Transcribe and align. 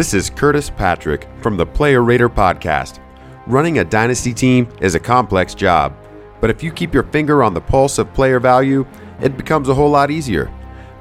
This 0.00 0.14
is 0.14 0.30
Curtis 0.30 0.70
Patrick 0.70 1.28
from 1.42 1.58
the 1.58 1.66
Player 1.66 2.02
Raider 2.02 2.30
podcast. 2.30 3.00
Running 3.46 3.80
a 3.80 3.84
dynasty 3.84 4.32
team 4.32 4.66
is 4.80 4.94
a 4.94 4.98
complex 4.98 5.54
job, 5.54 5.94
but 6.40 6.48
if 6.48 6.62
you 6.62 6.72
keep 6.72 6.94
your 6.94 7.02
finger 7.02 7.42
on 7.42 7.52
the 7.52 7.60
pulse 7.60 7.98
of 7.98 8.10
player 8.14 8.40
value, 8.40 8.86
it 9.20 9.36
becomes 9.36 9.68
a 9.68 9.74
whole 9.74 9.90
lot 9.90 10.10
easier. 10.10 10.50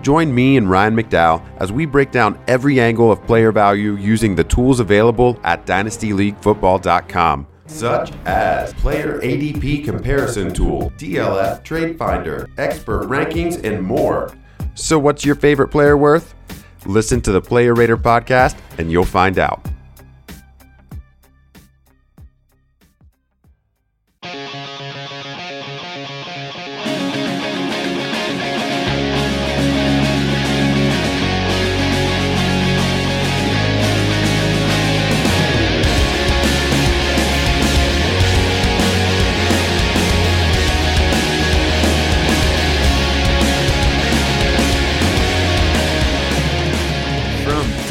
Join 0.02 0.36
me 0.36 0.58
and 0.58 0.70
Ryan 0.70 0.98
McDowell 0.98 1.42
as 1.62 1.72
we 1.72 1.86
break 1.86 2.12
down 2.12 2.38
every 2.50 2.82
angle 2.82 3.10
of 3.10 3.26
player 3.26 3.54
value 3.54 3.96
using 3.96 4.36
the 4.36 4.44
tools 4.44 4.82
available 4.82 5.40
at 5.46 5.66
dynastyleaguefootball.com, 5.66 7.48
such 7.68 8.12
as 8.26 8.74
Player 8.74 9.22
ADP 9.22 9.86
Comparison 9.86 10.54
Tool, 10.54 10.92
DLF 10.98 11.64
Trade 11.64 11.98
Finder, 11.98 12.50
Expert 12.58 13.04
Rankings, 13.04 13.64
and 13.64 13.82
more. 13.82 14.34
So, 14.76 15.00
what's 15.00 15.24
your 15.24 15.36
favorite 15.36 15.70
player 15.70 15.96
worth? 15.96 16.36
Listen 16.86 17.22
to 17.22 17.32
the 17.32 17.42
Player 17.42 17.74
Raider 17.74 17.98
podcast 17.98 18.58
and 18.78 18.92
you'll 18.92 19.06
find 19.06 19.38
out. 19.38 19.66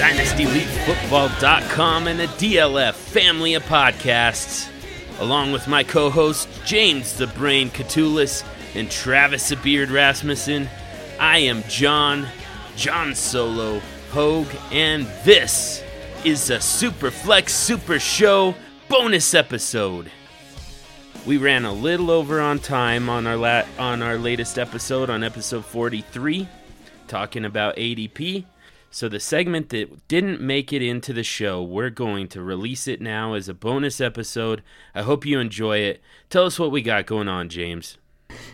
DynastyLeagueFootball.com 0.08 2.06
and 2.06 2.18
the 2.18 2.28
DLF 2.28 2.94
family 2.94 3.52
of 3.52 3.62
podcasts, 3.64 4.66
along 5.20 5.52
with 5.52 5.68
my 5.68 5.84
co 5.84 6.08
hosts 6.08 6.48
James 6.64 7.18
the 7.18 7.26
Brain 7.26 7.68
Koutoulas 7.68 8.42
and 8.74 8.90
Travis 8.90 9.50
the 9.50 9.56
Beard 9.56 9.90
Rasmussen, 9.90 10.70
I 11.20 11.40
am 11.40 11.62
John, 11.64 12.26
John 12.74 13.14
Solo, 13.14 13.82
Hogue, 14.12 14.48
and 14.72 15.04
this 15.24 15.84
is 16.24 16.46
the 16.46 16.54
Superflex 16.54 17.50
Super 17.50 17.98
Show 17.98 18.54
bonus 18.88 19.34
episode. 19.34 20.10
We 21.26 21.36
ran 21.36 21.66
a 21.66 21.72
little 21.74 22.10
over 22.10 22.40
on 22.40 22.60
time 22.60 23.10
on 23.10 23.26
our 23.26 23.36
la- 23.36 23.66
on 23.78 24.00
our 24.00 24.16
latest 24.16 24.58
episode 24.58 25.10
on 25.10 25.22
episode 25.22 25.66
43 25.66 26.48
talking 27.08 27.44
about 27.44 27.76
ADP. 27.76 28.46
So 28.90 29.08
the 29.08 29.20
segment 29.20 29.68
that 29.68 30.08
didn't 30.08 30.40
make 30.40 30.72
it 30.72 30.82
into 30.82 31.12
the 31.12 31.22
show, 31.22 31.62
we're 31.62 31.90
going 31.90 32.26
to 32.28 32.42
release 32.42 32.88
it 32.88 33.00
now 33.00 33.34
as 33.34 33.48
a 33.48 33.54
bonus 33.54 34.00
episode. 34.00 34.62
I 34.94 35.02
hope 35.02 35.26
you 35.26 35.38
enjoy 35.38 35.78
it. 35.78 36.00
Tell 36.30 36.46
us 36.46 36.58
what 36.58 36.70
we 36.70 36.80
got 36.80 37.06
going 37.06 37.28
on, 37.28 37.50
James. 37.50 37.98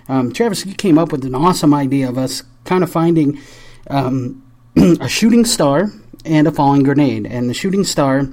Um, 0.08 0.32
Travis, 0.32 0.66
you 0.66 0.74
came 0.74 0.98
up 0.98 1.12
with 1.12 1.24
an 1.24 1.34
awesome 1.34 1.72
idea 1.72 2.08
of 2.08 2.18
us 2.18 2.42
kind 2.64 2.82
of 2.82 2.90
finding 2.90 3.40
um, 3.88 4.42
a 4.76 5.08
shooting 5.08 5.44
star 5.44 5.92
and 6.24 6.48
a 6.48 6.52
falling 6.52 6.82
grenade. 6.82 7.26
And 7.26 7.48
the 7.48 7.54
shooting 7.54 7.84
star 7.84 8.28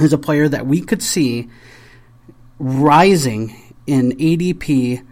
is 0.00 0.12
a 0.12 0.18
player 0.18 0.48
that 0.48 0.66
we 0.66 0.80
could 0.80 1.02
see 1.02 1.48
rising 2.58 3.74
in 3.86 4.12
ADP, 4.12 5.04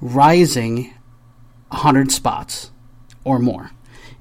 rising 0.00 0.94
100 1.68 2.12
spots 2.12 2.70
or 3.24 3.40
more. 3.40 3.72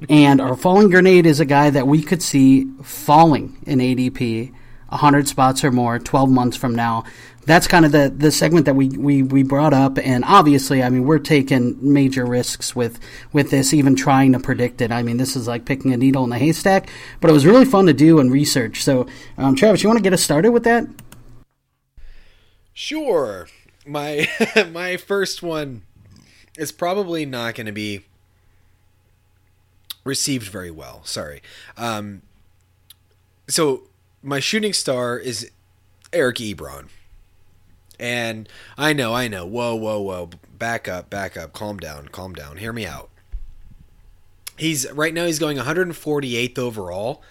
And 0.09 0.41
our 0.41 0.55
falling 0.55 0.89
grenade 0.89 1.25
is 1.25 1.39
a 1.39 1.45
guy 1.45 1.69
that 1.69 1.88
we 1.88 2.02
could 2.02 2.22
see 2.22 2.66
falling 2.83 3.58
in 3.66 3.80
ADP 3.80 4.53
100 4.94 5.27
spots 5.27 5.63
or 5.63 5.72
more 5.72 6.00
12 6.00 6.30
months 6.30 6.55
from 6.55 6.75
now. 6.75 7.03
That's 7.45 7.67
kind 7.67 7.83
of 7.83 7.91
the, 7.91 8.13
the 8.16 8.31
segment 8.31 8.66
that 8.67 8.75
we, 8.75 8.89
we, 8.89 9.22
we 9.22 9.44
brought 9.44 9.73
up. 9.73 9.97
And 9.97 10.23
obviously, 10.23 10.81
I 10.81 10.90
mean, 10.90 11.03
we're 11.03 11.19
taking 11.19 11.78
major 11.81 12.25
risks 12.25 12.75
with, 12.75 13.00
with 13.34 13.50
this, 13.50 13.73
even 13.73 13.95
trying 13.95 14.31
to 14.31 14.40
predict 14.40 14.79
it. 14.81 14.91
I 14.91 15.03
mean, 15.03 15.17
this 15.17 15.35
is 15.35 15.47
like 15.47 15.66
picking 15.66 15.94
a 15.94 15.97
needle 15.97 16.23
in 16.23 16.29
the 16.29 16.38
haystack, 16.38 16.90
but 17.19 17.29
it 17.29 17.34
was 17.34 17.46
really 17.46 17.66
fun 17.66 17.88
to 17.88 17.94
do 17.94 18.19
and 18.19 18.31
research. 18.31 18.84
So, 18.84 19.07
um, 19.38 19.56
Travis, 19.56 19.84
you 19.84 19.90
want 19.90 19.97
to 19.97 20.03
get 20.03 20.13
us 20.13 20.23
started 20.23 20.51
with 20.51 20.63
that? 20.63 20.88
Sure. 22.73 23.47
My 23.85 24.29
my 24.72 24.97
first 24.97 25.44
one 25.44 25.84
is 26.57 26.72
probably 26.72 27.25
not 27.25 27.56
going 27.56 27.66
to 27.66 27.73
be 27.73 28.06
received 30.03 30.47
very 30.47 30.72
well. 30.72 31.02
Sorry. 31.03 31.41
Um, 31.78 32.22
so 33.47 33.84
my 34.22 34.40
shooting 34.40 34.74
star 34.74 35.18
is 35.18 35.52
Eric 36.12 36.38
Ebron. 36.38 36.88
And 38.00 38.50
I 38.78 38.94
know, 38.94 39.14
I 39.14 39.28
know. 39.28 39.46
Whoa, 39.46 39.75
whoa, 39.75 40.00
whoa. 40.00 40.30
Back 40.58 40.88
up, 40.88 41.09
back 41.09 41.38
up. 41.38 41.53
Calm 41.53 41.78
down, 41.78 42.08
calm 42.09 42.34
down. 42.34 42.58
Hear 42.58 42.74
me 42.74 42.86
out. 42.86 43.09
He's 44.58 44.90
right 44.91 45.14
now 45.14 45.25
he's 45.25 45.40
going 45.40 45.58
148th 45.58 46.59
overall. 46.59 47.24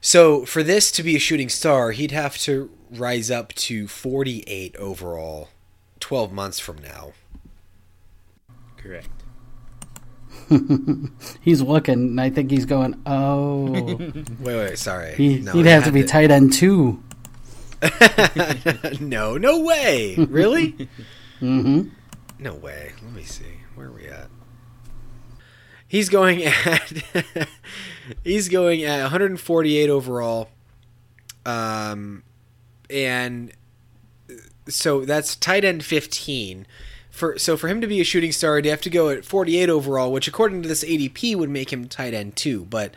So 0.00 0.44
for 0.44 0.62
this 0.62 0.90
to 0.92 1.02
be 1.02 1.14
a 1.16 1.18
shooting 1.18 1.48
star, 1.48 1.92
he'd 1.92 2.10
have 2.10 2.36
to 2.38 2.70
rise 2.90 3.30
up 3.30 3.52
to 3.54 3.86
48 3.86 4.76
overall 4.76 5.50
12 6.00 6.32
months 6.32 6.58
from 6.58 6.78
now. 6.78 7.12
Correct. 8.76 9.21
He's 11.40 11.62
looking, 11.62 11.94
and 11.94 12.20
I 12.20 12.30
think 12.30 12.50
he's 12.50 12.66
going, 12.66 13.00
oh. 13.06 13.66
Wait, 13.70 14.24
wait, 14.40 14.78
sorry. 14.78 15.14
He, 15.14 15.38
No, 15.38 15.52
he'd 15.52 15.66
I 15.66 15.70
have 15.70 15.84
to 15.84 15.92
be 15.92 16.04
tight 16.04 16.30
end 16.30 16.52
two. 16.52 17.02
no, 19.00 19.36
no 19.36 19.60
way. 19.60 20.14
Really? 20.16 20.72
Mm-hmm. 21.40 21.88
no 22.38 22.54
way. 22.54 22.92
Let 23.02 23.12
me 23.12 23.24
see. 23.24 23.44
Where 23.74 23.88
are 23.88 23.92
we 23.92 24.06
at? 24.06 24.28
He's 25.88 26.08
going 26.08 26.44
at 26.44 26.92
he's 28.24 28.48
going 28.48 28.84
at 28.84 29.00
148 29.02 29.90
overall. 29.90 30.48
Um 31.44 32.22
and 32.88 33.52
so 34.68 35.04
that's 35.04 35.34
tight 35.36 35.64
end 35.64 35.84
15. 35.84 36.66
For 37.12 37.38
so 37.38 37.56
for 37.56 37.68
him 37.68 37.80
to 37.80 37.86
be 37.86 38.00
a 38.00 38.04
shooting 38.04 38.32
star, 38.32 38.56
he'd 38.56 38.64
have 38.66 38.80
to 38.80 38.90
go 38.90 39.10
at 39.10 39.24
48 39.24 39.68
overall, 39.68 40.10
which 40.10 40.26
according 40.26 40.62
to 40.62 40.68
this 40.68 40.82
ADP 40.82 41.36
would 41.36 41.50
make 41.50 41.72
him 41.72 41.86
tight 41.86 42.14
end 42.14 42.34
2, 42.34 42.64
but 42.64 42.94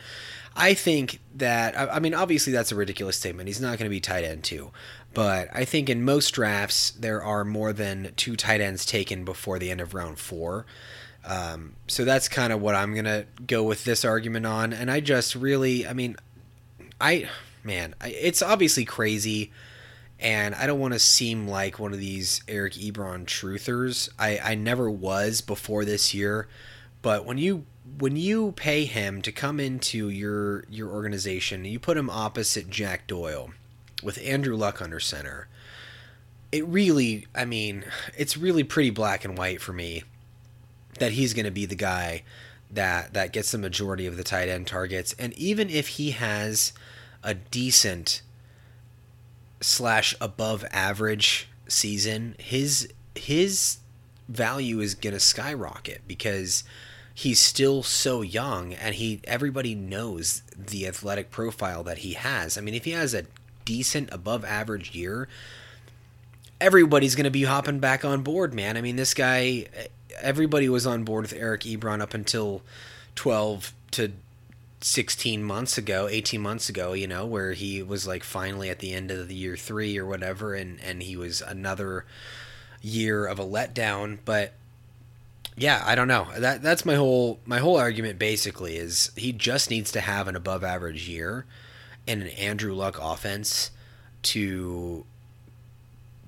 I 0.56 0.74
think 0.74 1.20
that 1.36 1.78
I, 1.78 1.86
I 1.86 2.00
mean 2.00 2.14
obviously 2.14 2.52
that's 2.52 2.72
a 2.72 2.76
ridiculous 2.76 3.16
statement. 3.16 3.46
He's 3.46 3.60
not 3.60 3.78
going 3.78 3.86
to 3.86 3.90
be 3.90 4.00
tight 4.00 4.24
end 4.24 4.42
2. 4.42 4.72
But 5.16 5.48
I 5.54 5.64
think 5.64 5.88
in 5.88 6.04
most 6.04 6.32
drafts 6.32 6.90
there 6.90 7.22
are 7.22 7.42
more 7.42 7.72
than 7.72 8.12
two 8.16 8.36
tight 8.36 8.60
ends 8.60 8.84
taken 8.84 9.24
before 9.24 9.58
the 9.58 9.70
end 9.70 9.80
of 9.80 9.94
round 9.94 10.18
4. 10.18 10.66
Um, 11.24 11.76
so 11.86 12.04
that's 12.04 12.28
kind 12.28 12.52
of 12.52 12.60
what 12.60 12.74
I'm 12.74 12.94
gonna 12.94 13.24
go 13.46 13.62
with 13.64 13.84
this 13.84 14.04
argument 14.04 14.44
on, 14.44 14.74
and 14.74 14.90
I 14.90 15.00
just 15.00 15.34
really, 15.34 15.86
I 15.86 15.94
mean, 15.94 16.16
I, 17.00 17.30
man, 17.64 17.94
I, 17.98 18.08
it's 18.08 18.42
obviously 18.42 18.84
crazy, 18.84 19.50
and 20.18 20.54
I 20.54 20.66
don't 20.66 20.80
want 20.80 20.94
to 20.94 20.98
seem 20.98 21.46
like 21.46 21.78
one 21.78 21.92
of 21.92 21.98
these 21.98 22.42
Eric 22.48 22.74
Ebron 22.74 23.26
truthers. 23.26 24.08
I, 24.18 24.38
I 24.38 24.54
never 24.54 24.90
was 24.90 25.40
before 25.40 25.84
this 25.84 26.14
year, 26.14 26.48
but 27.02 27.24
when 27.24 27.38
you 27.38 27.66
when 27.98 28.16
you 28.16 28.52
pay 28.52 28.84
him 28.84 29.22
to 29.22 29.32
come 29.32 29.60
into 29.60 30.08
your 30.08 30.64
your 30.68 30.90
organization, 30.90 31.64
you 31.64 31.78
put 31.78 31.96
him 31.96 32.10
opposite 32.10 32.70
Jack 32.70 33.06
Doyle 33.06 33.50
with 34.02 34.18
Andrew 34.24 34.56
Luck 34.56 34.80
under 34.80 35.00
center. 35.00 35.48
It 36.52 36.66
really, 36.66 37.26
I 37.34 37.44
mean, 37.44 37.84
it's 38.16 38.36
really 38.36 38.64
pretty 38.64 38.90
black 38.90 39.24
and 39.24 39.36
white 39.36 39.60
for 39.60 39.72
me 39.72 40.04
that 40.98 41.12
he's 41.12 41.34
going 41.34 41.44
to 41.44 41.50
be 41.50 41.66
the 41.66 41.74
guy 41.74 42.22
that 42.70 43.12
that 43.14 43.32
gets 43.32 43.52
the 43.52 43.58
majority 43.58 44.06
of 44.06 44.16
the 44.16 44.24
tight 44.24 44.48
end 44.48 44.66
targets 44.66 45.14
and 45.18 45.32
even 45.34 45.70
if 45.70 45.88
he 45.88 46.10
has 46.12 46.72
a 47.22 47.34
decent 47.34 48.22
slash 49.66 50.14
above 50.20 50.64
average 50.70 51.48
season 51.66 52.36
his 52.38 52.88
his 53.16 53.78
value 54.28 54.78
is 54.78 54.94
going 54.94 55.12
to 55.12 55.18
skyrocket 55.18 56.02
because 56.06 56.62
he's 57.12 57.40
still 57.40 57.82
so 57.82 58.22
young 58.22 58.72
and 58.72 58.94
he 58.94 59.20
everybody 59.24 59.74
knows 59.74 60.44
the 60.56 60.86
athletic 60.86 61.32
profile 61.32 61.82
that 61.82 61.98
he 61.98 62.12
has. 62.12 62.56
I 62.56 62.60
mean 62.60 62.74
if 62.74 62.84
he 62.84 62.92
has 62.92 63.12
a 63.12 63.24
decent 63.64 64.08
above 64.12 64.44
average 64.44 64.94
year 64.94 65.26
everybody's 66.60 67.16
going 67.16 67.24
to 67.24 67.30
be 67.30 67.42
hopping 67.42 67.80
back 67.80 68.04
on 68.04 68.22
board 68.22 68.54
man. 68.54 68.76
I 68.76 68.80
mean 68.80 68.94
this 68.94 69.14
guy 69.14 69.66
everybody 70.20 70.68
was 70.68 70.86
on 70.86 71.02
board 71.02 71.22
with 71.22 71.32
Eric 71.32 71.62
Ebron 71.62 72.00
up 72.00 72.14
until 72.14 72.62
12 73.16 73.72
to 73.90 74.12
16 74.80 75.42
months 75.42 75.78
ago, 75.78 76.08
18 76.08 76.40
months 76.40 76.68
ago, 76.68 76.92
you 76.92 77.06
know, 77.06 77.24
where 77.26 77.52
he 77.52 77.82
was 77.82 78.06
like 78.06 78.22
finally 78.22 78.68
at 78.70 78.78
the 78.78 78.92
end 78.92 79.10
of 79.10 79.28
the 79.28 79.34
year 79.34 79.56
3 79.56 79.98
or 79.98 80.06
whatever 80.06 80.54
and 80.54 80.80
and 80.80 81.02
he 81.02 81.16
was 81.16 81.40
another 81.40 82.04
year 82.82 83.26
of 83.26 83.38
a 83.38 83.44
letdown, 83.44 84.18
but 84.24 84.52
yeah, 85.56 85.82
I 85.86 85.94
don't 85.94 86.08
know. 86.08 86.28
That 86.36 86.62
that's 86.62 86.84
my 86.84 86.94
whole 86.94 87.40
my 87.46 87.58
whole 87.58 87.76
argument 87.76 88.18
basically 88.18 88.76
is 88.76 89.10
he 89.16 89.32
just 89.32 89.70
needs 89.70 89.90
to 89.92 90.00
have 90.00 90.28
an 90.28 90.36
above 90.36 90.62
average 90.62 91.08
year 91.08 91.46
in 92.06 92.22
an 92.22 92.28
Andrew 92.28 92.74
Luck 92.74 92.98
offense 93.00 93.70
to 94.22 95.04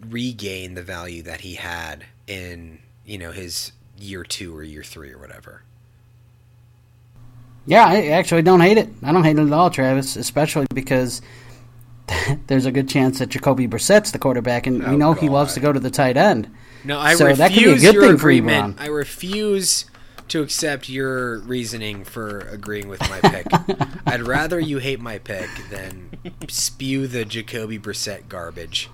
regain 0.09 0.75
the 0.75 0.83
value 0.83 1.23
that 1.23 1.41
he 1.43 1.55
had 1.57 2.07
in 2.27 2.79
you 3.05 3.19
know 3.19 3.33
his 3.33 3.73
year 3.99 4.25
two 4.25 4.57
or 4.57 4.63
year 4.63 4.83
three 4.83 5.13
or 5.13 5.19
whatever. 5.19 5.63
Yeah, 7.69 7.87
I 7.87 8.07
actually 8.09 8.41
don't 8.43 8.61
hate 8.61 8.79
it. 8.79 8.89
I 9.03 9.13
don't 9.13 9.25
hate 9.25 9.39
it 9.39 9.47
at 9.47 9.53
all, 9.53 9.69
Travis, 9.69 10.17
especially 10.17 10.67
because 10.73 11.21
there's 12.47 12.65
a 12.65 12.73
good 12.73 12.89
chance 12.89 13.19
that 13.19 13.29
Jacoby 13.29 13.69
Brissett's 13.69 14.11
the 14.11 14.19
quarterback, 14.19 14.67
and 14.67 14.83
Oh, 14.85 14.91
we 14.91 14.97
know 14.97 15.13
he 15.13 15.29
loves 15.29 15.53
to 15.55 15.61
go 15.61 15.71
to 15.71 15.79
the 15.79 15.91
tight 15.91 16.17
end. 16.17 16.51
No, 16.83 16.99
I 16.99 17.15
So 17.15 17.27
refuse 17.27 17.39
that 17.39 17.53
could 17.53 17.65
be 17.65 17.71
a 17.71 17.75
good 17.77 17.95
your 17.95 18.03
thing 18.05 18.11
for 18.13 18.17
agreement. 18.17 18.77
Ebron. 18.77 18.81
I 18.81 18.87
refuse 18.87 19.85
to 20.29 20.43
accept 20.43 20.89
your 20.89 21.41
reasoning 21.41 22.05
for 22.05 22.41
agreeing 22.41 22.89
with 22.89 23.01
my 23.01 23.21
pick. 23.21 23.47
I'd 24.07 24.23
rather 24.23 24.59
you 24.59 24.79
hate 24.79 25.01
my 25.01 25.19
pick 25.19 25.49
than 25.71 26.11
spew 26.49 27.07
the 27.07 27.27
Jacoby 27.27 27.79
Brissett 27.79 28.29
garbage. 28.29 28.89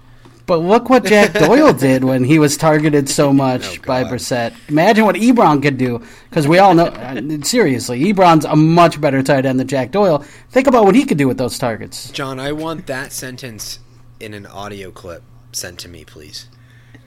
But 0.46 0.58
look 0.58 0.91
what 0.91 1.05
Jack 1.05 1.32
Doyle 1.38 1.73
did 1.73 2.05
when 2.05 2.23
he 2.25 2.38
was 2.38 2.56
targeted 2.58 3.08
so 3.08 3.32
much 3.44 3.79
Oh, 3.79 3.82
by 3.87 4.02
God. 4.02 4.12
Brissett. 4.12 4.55
Imagine 4.69 5.05
what 5.06 5.17
Ebron 5.17 5.62
could 5.62 5.79
do, 5.79 6.02
because 6.29 6.46
we 6.46 6.58
all 6.58 6.75
know. 6.75 6.87
uh, 6.87 7.20
seriously, 7.43 8.05
Ebron's 8.12 8.44
a 8.44 8.55
much 8.55 9.00
better 9.00 9.23
tight 9.23 9.46
end 9.46 9.58
than 9.58 9.67
Jack 9.69 9.91
Doyle. 9.91 10.19
Think 10.50 10.67
about 10.67 10.85
what 10.85 10.94
he 10.94 11.05
could 11.06 11.17
do 11.19 11.26
with 11.26 11.38
those 11.38 11.58
targets. 11.58 12.11
John, 12.11 12.38
I 12.38 12.52
want 12.52 12.87
that 12.88 13.12
sentence 13.12 13.79
in 14.20 14.35
an 14.35 14.44
audio 14.46 14.91
clip 14.91 15.23
sent 15.52 15.79
to 15.81 15.88
me, 15.88 16.05
please. 16.05 16.46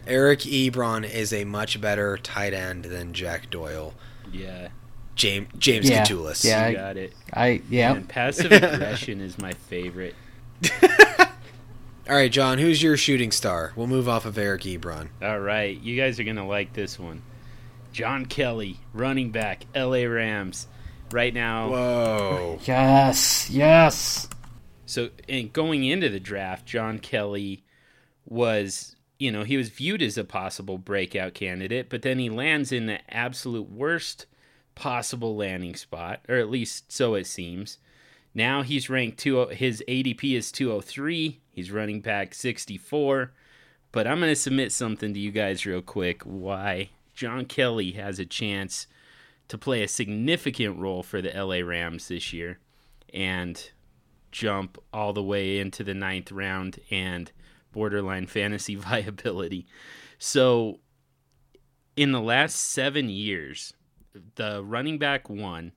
Eric 0.07 0.39
Ebron 0.39 1.07
is 1.07 1.31
a 1.34 1.44
much 1.44 1.80
better 1.81 2.18
tight 2.18 2.54
end 2.54 2.86
than 2.86 3.13
Jack 3.13 3.50
Doyle. 3.51 3.94
Yeah, 4.31 4.69
James 5.16 5.48
James 5.57 5.89
Yeah, 5.89 6.04
Koutoulas. 6.06 6.44
yeah. 6.45 6.68
you 6.68 6.72
I- 6.72 6.74
got 6.80 6.98
it. 6.98 7.13
I 7.34 7.62
yeah. 7.69 7.94
And 7.94 8.07
passive 8.10 8.51
aggression 8.51 9.22
is 9.28 9.38
my 9.38 9.51
favorite. 9.54 10.16
All 12.09 12.15
right, 12.15 12.31
John, 12.31 12.57
who's 12.57 12.81
your 12.81 12.95
shooting 12.95 13.31
star? 13.31 13.74
We'll 13.75 13.88
move 13.88 14.07
off 14.07 14.25
of 14.25 14.38
Eric 14.38 14.62
Ebron. 14.62 15.09
All 15.21 15.39
right, 15.39 15.77
you 15.77 15.98
guys 15.98 16.19
are 16.19 16.24
gonna 16.24 16.48
like 16.48 16.71
this 16.71 16.98
one. 16.98 17.21
John 17.92 18.25
Kelly, 18.25 18.80
running 18.94 19.31
back, 19.31 19.65
L.A. 19.75 20.06
Rams. 20.07 20.68
Right 21.12 21.33
now, 21.33 21.69
Whoa. 21.69 22.59
Yes, 22.65 23.50
yes. 23.50 24.30
So, 24.86 25.09
and 25.27 25.51
going 25.51 25.83
into 25.83 26.07
the 26.07 26.19
draft, 26.19 26.65
John 26.65 27.00
Kelly 27.00 27.63
was, 28.25 28.95
you 29.19 29.31
know, 29.31 29.44
he 29.44 29.57
was 29.57 29.69
viewed 29.69 30.01
as 30.01 30.18
a 30.18 30.24
possible 30.24 30.77
breakout 30.77 31.33
candidate, 31.33 31.89
but 31.89 32.03
then 32.03 32.19
he 32.19 32.30
lands 32.30 32.71
in 32.71 32.86
the 32.86 33.00
absolute 33.13 33.69
worst 33.69 34.27
possible 34.75 35.36
landing 35.36 35.75
spot, 35.75 36.21
or 36.30 36.36
at 36.36 36.50
least 36.50 36.92
so 36.92 37.15
it 37.15 37.25
seems. 37.27 37.80
Now 38.33 38.62
he's 38.62 38.89
ranked 38.89 39.18
two. 39.18 39.39
Oh, 39.39 39.48
his 39.48 39.83
ADP 39.88 40.38
is 40.38 40.51
203. 40.51 41.39
He's 41.57 41.71
running 41.71 42.01
back 42.01 42.36
64. 42.36 43.33
But 43.92 44.06
I'm 44.06 44.19
going 44.19 44.31
to 44.31 44.36
submit 44.36 44.71
something 44.71 45.12
to 45.15 45.19
you 45.19 45.31
guys 45.31 45.65
real 45.65 45.81
quick. 45.81 46.21
Why 46.21 46.92
John 47.15 47.45
Kelly 47.45 47.94
has 47.94 48.19
a 48.19 48.27
chance 48.27 48.86
to 49.48 49.57
play 49.57 49.81
a 49.81 49.88
significant 49.88 50.77
role 50.77 51.01
for 51.01 51.19
the 51.19 51.31
LA 51.31 51.68
Rams 51.68 52.09
this 52.09 52.31
year, 52.31 52.59
and 53.12 53.71
jump 54.31 54.77
all 54.94 55.13
the 55.13 55.24
way 55.24 55.57
into 55.57 55.83
the 55.83 55.95
ninth 55.95 56.31
round 56.31 56.80
and 56.92 57.31
borderline 57.71 58.27
fantasy 58.27 58.75
viability. 58.75 59.65
So, 60.19 60.80
in 61.95 62.12
the 62.12 62.21
last 62.21 62.57
seven 62.57 63.10
years, 63.10 63.74
the 64.36 64.63
running 64.63 65.00
back 65.00 65.27
one 65.27 65.71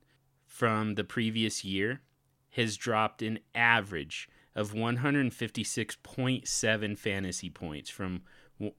from 0.46 0.96
the 0.96 1.04
previous 1.04 1.64
year 1.64 2.02
has 2.50 2.76
dropped 2.76 3.22
an 3.22 3.38
average 3.54 4.28
of 4.54 4.72
156.7 4.72 6.98
fantasy 6.98 7.50
points 7.50 7.90
from 7.90 8.22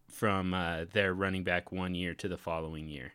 from 0.07 0.53
uh, 0.53 0.85
their 0.93 1.11
running 1.11 1.43
back 1.43 1.71
one 1.71 1.95
year 1.95 2.13
to 2.13 2.27
the 2.27 2.37
following 2.37 2.87
year. 2.87 3.13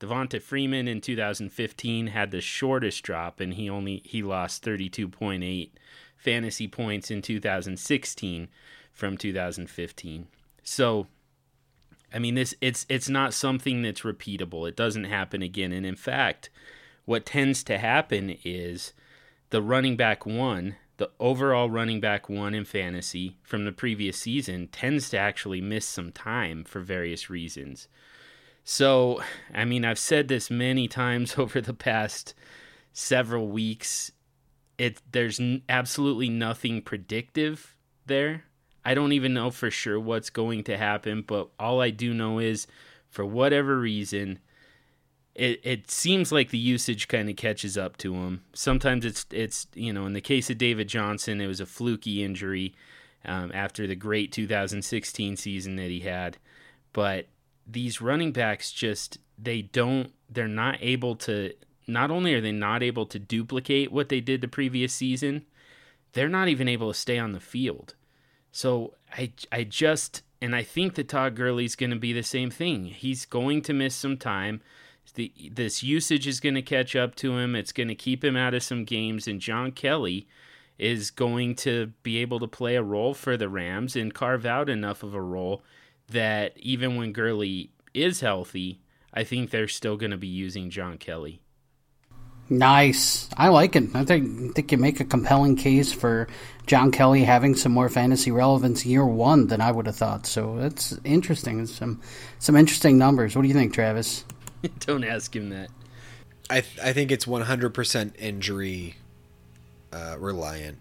Devonta 0.00 0.40
Freeman 0.40 0.86
in 0.86 1.00
2015 1.00 2.08
had 2.08 2.30
the 2.30 2.40
shortest 2.40 3.02
drop, 3.02 3.40
and 3.40 3.54
he 3.54 3.68
only 3.68 4.02
he 4.04 4.22
lost 4.22 4.64
32.8 4.64 5.70
fantasy 6.16 6.68
points 6.68 7.10
in 7.10 7.22
2016 7.22 8.48
from 8.92 9.16
2015. 9.16 10.28
So, 10.62 11.06
I 12.12 12.18
mean, 12.18 12.34
this 12.34 12.54
it's 12.60 12.86
it's 12.88 13.08
not 13.08 13.34
something 13.34 13.82
that's 13.82 14.02
repeatable. 14.02 14.68
It 14.68 14.76
doesn't 14.76 15.04
happen 15.04 15.42
again, 15.42 15.72
and 15.72 15.84
in 15.84 15.96
fact, 15.96 16.50
what 17.04 17.26
tends 17.26 17.64
to 17.64 17.78
happen 17.78 18.36
is 18.44 18.92
the 19.50 19.62
running 19.62 19.96
back 19.96 20.26
one, 20.26 20.76
the 20.98 21.10
overall 21.18 21.70
running 21.70 22.00
back 22.00 22.28
one 22.28 22.54
in 22.54 22.64
fantasy 22.64 23.38
from 23.42 23.64
the 23.64 23.72
previous 23.72 24.18
season, 24.18 24.68
tends 24.68 25.08
to 25.10 25.18
actually 25.18 25.60
miss 25.60 25.86
some 25.86 26.12
time 26.12 26.64
for 26.64 26.80
various 26.80 27.30
reasons. 27.30 27.88
So, 28.64 29.22
I 29.54 29.64
mean, 29.64 29.84
I've 29.84 29.98
said 29.98 30.28
this 30.28 30.50
many 30.50 30.88
times 30.88 31.38
over 31.38 31.60
the 31.60 31.74
past 31.74 32.34
several 32.92 33.48
weeks. 33.48 34.12
It 34.76 35.00
there's 35.10 35.40
n- 35.40 35.62
absolutely 35.68 36.28
nothing 36.28 36.82
predictive 36.82 37.74
there. 38.06 38.44
I 38.84 38.94
don't 38.94 39.12
even 39.12 39.34
know 39.34 39.50
for 39.50 39.70
sure 39.70 39.98
what's 39.98 40.30
going 40.30 40.64
to 40.64 40.76
happen, 40.76 41.22
but 41.26 41.48
all 41.58 41.80
I 41.80 41.90
do 41.90 42.12
know 42.12 42.38
is 42.38 42.66
for 43.08 43.24
whatever 43.24 43.78
reason 43.78 44.38
it, 45.38 45.60
it 45.62 45.90
seems 45.90 46.32
like 46.32 46.50
the 46.50 46.58
usage 46.58 47.06
kind 47.06 47.30
of 47.30 47.36
catches 47.36 47.78
up 47.78 47.96
to 47.98 48.12
him. 48.14 48.42
Sometimes 48.52 49.04
it's 49.04 49.24
it's 49.30 49.68
you 49.72 49.92
know 49.92 50.04
in 50.04 50.12
the 50.12 50.20
case 50.20 50.50
of 50.50 50.58
David 50.58 50.88
Johnson, 50.88 51.40
it 51.40 51.46
was 51.46 51.60
a 51.60 51.66
fluky 51.66 52.24
injury 52.24 52.74
um, 53.24 53.52
after 53.54 53.86
the 53.86 53.94
great 53.94 54.32
2016 54.32 55.36
season 55.36 55.76
that 55.76 55.90
he 55.90 56.00
had, 56.00 56.38
but 56.92 57.28
these 57.66 58.00
running 58.00 58.32
backs 58.32 58.72
just 58.72 59.18
they 59.38 59.62
don't 59.62 60.12
they're 60.28 60.48
not 60.48 60.76
able 60.80 61.14
to 61.14 61.52
not 61.86 62.10
only 62.10 62.34
are 62.34 62.40
they 62.40 62.52
not 62.52 62.82
able 62.82 63.06
to 63.06 63.18
duplicate 63.20 63.92
what 63.92 64.08
they 64.08 64.20
did 64.20 64.40
the 64.40 64.48
previous 64.48 64.92
season, 64.92 65.44
they're 66.14 66.28
not 66.28 66.48
even 66.48 66.66
able 66.68 66.92
to 66.92 66.98
stay 66.98 67.18
on 67.18 67.30
the 67.30 67.40
field. 67.40 67.94
So 68.50 68.94
I 69.12 69.30
I 69.52 69.62
just 69.62 70.22
and 70.42 70.56
I 70.56 70.64
think 70.64 70.96
that 70.96 71.08
Todd 71.08 71.36
Gurley's 71.36 71.76
going 71.76 71.90
to 71.90 71.96
be 71.96 72.12
the 72.12 72.24
same 72.24 72.50
thing. 72.50 72.86
He's 72.86 73.24
going 73.24 73.62
to 73.62 73.72
miss 73.72 73.94
some 73.94 74.16
time. 74.16 74.62
The, 75.14 75.32
this 75.52 75.82
usage 75.82 76.26
is 76.26 76.40
going 76.40 76.54
to 76.54 76.62
catch 76.62 76.94
up 76.94 77.14
to 77.16 77.36
him. 77.38 77.54
It's 77.54 77.72
going 77.72 77.88
to 77.88 77.94
keep 77.94 78.24
him 78.24 78.36
out 78.36 78.54
of 78.54 78.62
some 78.62 78.84
games. 78.84 79.26
And 79.26 79.40
John 79.40 79.72
Kelly 79.72 80.26
is 80.78 81.10
going 81.10 81.54
to 81.56 81.92
be 82.02 82.18
able 82.18 82.40
to 82.40 82.46
play 82.46 82.76
a 82.76 82.82
role 82.82 83.14
for 83.14 83.36
the 83.36 83.48
Rams 83.48 83.96
and 83.96 84.14
carve 84.14 84.46
out 84.46 84.68
enough 84.68 85.02
of 85.02 85.14
a 85.14 85.20
role 85.20 85.62
that 86.08 86.56
even 86.56 86.96
when 86.96 87.12
Gurley 87.12 87.70
is 87.92 88.20
healthy, 88.20 88.80
I 89.12 89.24
think 89.24 89.50
they're 89.50 89.68
still 89.68 89.96
going 89.96 90.12
to 90.12 90.16
be 90.16 90.28
using 90.28 90.70
John 90.70 90.98
Kelly. 90.98 91.40
Nice. 92.50 93.28
I 93.36 93.48
like 93.48 93.76
it. 93.76 93.94
I 93.94 94.04
think 94.04 94.54
think 94.54 94.72
you 94.72 94.78
make 94.78 95.00
a 95.00 95.04
compelling 95.04 95.54
case 95.54 95.92
for 95.92 96.28
John 96.66 96.90
Kelly 96.90 97.22
having 97.22 97.54
some 97.54 97.72
more 97.72 97.90
fantasy 97.90 98.30
relevance 98.30 98.86
year 98.86 99.04
one 99.04 99.48
than 99.48 99.60
I 99.60 99.70
would 99.70 99.84
have 99.86 99.96
thought. 99.96 100.26
So 100.26 100.56
that's 100.56 100.98
interesting. 101.04 101.66
Some 101.66 102.00
some 102.38 102.56
interesting 102.56 102.96
numbers. 102.96 103.36
What 103.36 103.42
do 103.42 103.48
you 103.48 103.54
think, 103.54 103.74
Travis? 103.74 104.24
Don't 104.80 105.04
ask 105.04 105.34
him 105.34 105.50
that. 105.50 105.70
I 106.50 106.60
th- 106.60 106.78
I 106.82 106.92
think 106.92 107.10
it's 107.10 107.26
100% 107.26 108.12
injury 108.18 108.96
uh, 109.92 110.16
reliant. 110.18 110.78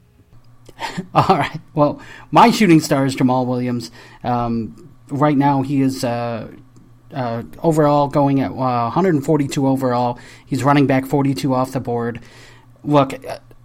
All 1.14 1.38
right. 1.38 1.60
Well, 1.74 2.02
my 2.32 2.52
shooting 2.52 2.80
star 2.80 3.06
is 3.06 3.16
Jamaal 3.16 3.46
Williams. 3.46 3.92
Um, 4.24 4.90
right 5.10 5.38
now, 5.38 5.62
he 5.62 5.82
is 5.82 6.04
uh, 6.04 6.52
uh, 7.14 7.44
overall 7.64 8.08
going 8.08 8.40
at 8.40 8.52
uh, 8.52 8.90
142 8.90 9.68
overall. 9.68 10.20
He's 10.46 10.64
running 10.64 10.88
back 10.88 11.06
42 11.06 11.54
off 11.54 11.72
the 11.72 11.80
board. 11.80 12.22
Look, 12.84 13.14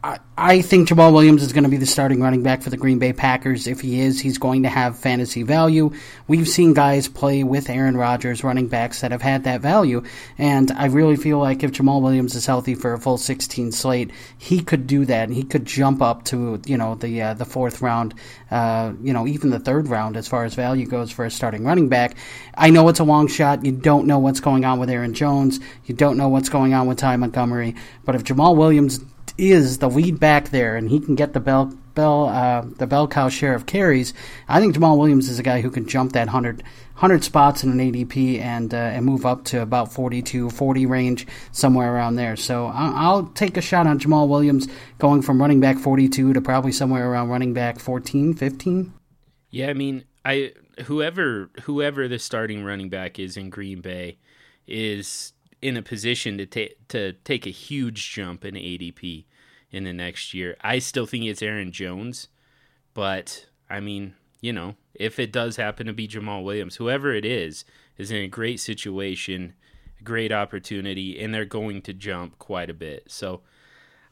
I, 0.04 0.62
think 0.62 0.88
Jamaal 0.88 1.12
Williams 1.12 1.44
is 1.44 1.52
going 1.52 1.62
to 1.62 1.70
be 1.70 1.76
the 1.76 1.86
starting 1.86 2.20
running 2.20 2.42
back 2.42 2.62
for 2.62 2.70
the 2.70 2.76
Green 2.76 2.98
Bay 2.98 3.12
Packers. 3.12 3.68
If 3.68 3.80
he 3.80 4.00
is, 4.00 4.20
he's 4.20 4.38
going 4.38 4.64
to 4.64 4.68
have 4.68 4.98
fantasy 4.98 5.44
value. 5.44 5.92
We've 6.26 6.48
seen 6.48 6.74
guys 6.74 7.06
play 7.06 7.44
with 7.44 7.70
Aaron 7.70 7.96
Rodgers, 7.96 8.42
running 8.42 8.66
backs 8.66 9.02
that 9.02 9.12
have 9.12 9.22
had 9.22 9.44
that 9.44 9.60
value, 9.60 10.02
and 10.38 10.72
I 10.72 10.86
really 10.86 11.14
feel 11.14 11.38
like 11.38 11.62
if 11.62 11.70
Jamaal 11.70 12.02
Williams 12.02 12.34
is 12.34 12.46
healthy 12.46 12.74
for 12.74 12.92
a 12.94 12.98
full 12.98 13.16
16 13.16 13.70
slate, 13.70 14.10
he 14.36 14.60
could 14.60 14.88
do 14.88 15.04
that, 15.04 15.28
and 15.28 15.34
he 15.34 15.44
could 15.44 15.64
jump 15.64 16.02
up 16.02 16.24
to 16.26 16.60
you 16.66 16.76
know 16.76 16.96
the 16.96 17.22
uh, 17.22 17.34
the 17.34 17.44
fourth 17.44 17.80
round, 17.80 18.14
uh, 18.50 18.92
you 19.02 19.12
know 19.12 19.28
even 19.28 19.50
the 19.50 19.60
third 19.60 19.86
round 19.86 20.16
as 20.16 20.26
far 20.26 20.44
as 20.44 20.54
value 20.54 20.86
goes 20.86 21.12
for 21.12 21.24
a 21.24 21.30
starting 21.30 21.64
running 21.64 21.88
back. 21.88 22.16
I 22.56 22.70
know 22.70 22.88
it's 22.88 23.00
a 23.00 23.04
long 23.04 23.28
shot. 23.28 23.64
You 23.64 23.70
don't 23.70 24.08
know 24.08 24.18
what's 24.18 24.40
going 24.40 24.64
on 24.64 24.80
with 24.80 24.90
Aaron 24.90 25.14
Jones. 25.14 25.60
You 25.84 25.94
don't 25.94 26.16
know 26.16 26.28
what's 26.28 26.48
going 26.48 26.74
on 26.74 26.88
with 26.88 26.98
Ty 26.98 27.16
Montgomery. 27.16 27.76
But 28.04 28.16
if 28.16 28.24
Jamaal 28.24 28.56
Williams 28.56 28.98
is 29.38 29.78
the 29.78 29.88
lead 29.88 30.20
back 30.20 30.50
there 30.50 30.76
and 30.76 30.88
he 30.90 31.00
can 31.00 31.14
get 31.14 31.32
the 31.32 31.40
bell 31.40 31.72
bell 31.94 32.28
uh, 32.28 32.64
the 32.78 32.86
bell 32.86 33.06
cow 33.06 33.28
share 33.28 33.54
of 33.54 33.66
carries, 33.66 34.14
I 34.48 34.60
think 34.60 34.74
Jamaal 34.74 34.98
Williams 34.98 35.28
is 35.28 35.38
a 35.38 35.42
guy 35.42 35.60
who 35.60 35.70
can 35.70 35.86
jump 35.86 36.12
that 36.12 36.26
100, 36.26 36.62
100 36.62 37.24
spots 37.24 37.62
in 37.62 37.70
an 37.70 37.78
ADP 37.78 38.40
and 38.40 38.72
uh, 38.72 38.76
and 38.76 39.04
move 39.04 39.26
up 39.26 39.44
to 39.46 39.62
about 39.62 39.92
42, 39.92 40.50
40 40.50 40.86
range 40.86 41.26
somewhere 41.52 41.94
around 41.94 42.16
there. 42.16 42.36
So 42.36 42.66
I'll 42.66 43.24
take 43.26 43.56
a 43.56 43.60
shot 43.60 43.86
on 43.86 43.98
Jamaal 43.98 44.28
Williams 44.28 44.68
going 44.98 45.22
from 45.22 45.40
running 45.40 45.60
back 45.60 45.78
42 45.78 46.32
to 46.32 46.40
probably 46.40 46.72
somewhere 46.72 47.10
around 47.10 47.28
running 47.28 47.52
back 47.52 47.78
14, 47.78 48.34
15. 48.34 48.92
Yeah, 49.50 49.68
I 49.68 49.74
mean, 49.74 50.04
I 50.24 50.52
whoever 50.84 51.50
whoever 51.62 52.08
the 52.08 52.18
starting 52.18 52.64
running 52.64 52.88
back 52.88 53.18
is 53.18 53.36
in 53.36 53.50
Green 53.50 53.80
Bay 53.80 54.18
is 54.66 55.32
in 55.62 55.76
a 55.76 55.82
position 55.82 56.36
to 56.38 56.44
take 56.44 56.88
to 56.88 57.12
take 57.24 57.46
a 57.46 57.50
huge 57.50 58.12
jump 58.12 58.44
in 58.44 58.54
ADP 58.54 59.24
in 59.70 59.84
the 59.84 59.92
next 59.92 60.34
year. 60.34 60.56
I 60.60 60.80
still 60.80 61.06
think 61.06 61.24
it's 61.24 61.40
Aaron 61.40 61.72
Jones, 61.72 62.28
but 62.92 63.46
I 63.70 63.80
mean, 63.80 64.14
you 64.40 64.52
know, 64.52 64.74
if 64.94 65.18
it 65.18 65.32
does 65.32 65.56
happen 65.56 65.86
to 65.86 65.92
be 65.92 66.08
Jamaal 66.08 66.44
Williams, 66.44 66.76
whoever 66.76 67.14
it 67.14 67.24
is, 67.24 67.64
is 67.96 68.10
in 68.10 68.18
a 68.18 68.28
great 68.28 68.60
situation, 68.60 69.54
great 70.04 70.32
opportunity, 70.32 71.18
and 71.18 71.32
they're 71.32 71.44
going 71.44 71.80
to 71.82 71.92
jump 71.92 72.38
quite 72.38 72.68
a 72.68 72.74
bit. 72.74 73.04
So 73.10 73.40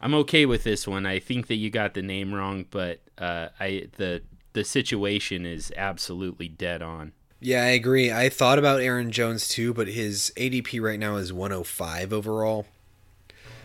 I'm 0.00 0.14
okay 0.14 0.46
with 0.46 0.64
this 0.64 0.86
one. 0.86 1.04
I 1.04 1.18
think 1.18 1.48
that 1.48 1.56
you 1.56 1.68
got 1.68 1.94
the 1.94 2.02
name 2.02 2.32
wrong, 2.32 2.64
but 2.70 3.00
uh, 3.18 3.48
I 3.58 3.88
the 3.96 4.22
the 4.52 4.64
situation 4.64 5.44
is 5.44 5.72
absolutely 5.76 6.48
dead 6.48 6.80
on. 6.80 7.12
Yeah, 7.40 7.62
I 7.62 7.68
agree. 7.68 8.12
I 8.12 8.28
thought 8.28 8.58
about 8.58 8.80
Aaron 8.80 9.10
Jones 9.10 9.48
too, 9.48 9.72
but 9.72 9.88
his 9.88 10.32
ADP 10.36 10.80
right 10.80 10.98
now 10.98 11.16
is 11.16 11.32
105 11.32 12.12
overall. 12.12 12.66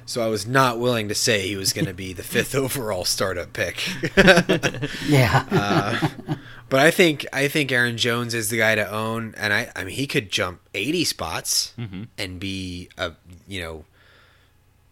So 0.05 0.23
I 0.23 0.27
was 0.27 0.45
not 0.45 0.79
willing 0.79 1.07
to 1.09 1.15
say 1.15 1.47
he 1.47 1.55
was 1.55 1.73
going 1.73 1.87
to 1.87 1.93
be 1.93 2.13
the 2.13 2.23
fifth 2.23 2.53
overall 2.55 3.05
startup 3.05 3.53
pick. 3.53 3.83
yeah. 5.07 5.45
uh, 5.51 6.35
but 6.69 6.79
I 6.79 6.91
think 6.91 7.25
I 7.33 7.47
think 7.47 7.71
Aaron 7.71 7.97
Jones 7.97 8.33
is 8.33 8.49
the 8.49 8.57
guy 8.57 8.75
to 8.75 8.89
own, 8.89 9.33
and 9.37 9.51
I 9.51 9.71
I 9.75 9.83
mean 9.83 9.95
he 9.95 10.07
could 10.07 10.29
jump 10.29 10.61
80 10.73 11.03
spots 11.03 11.73
mm-hmm. 11.77 12.03
and 12.17 12.39
be 12.39 12.89
a 12.97 13.13
you 13.47 13.61
know 13.61 13.85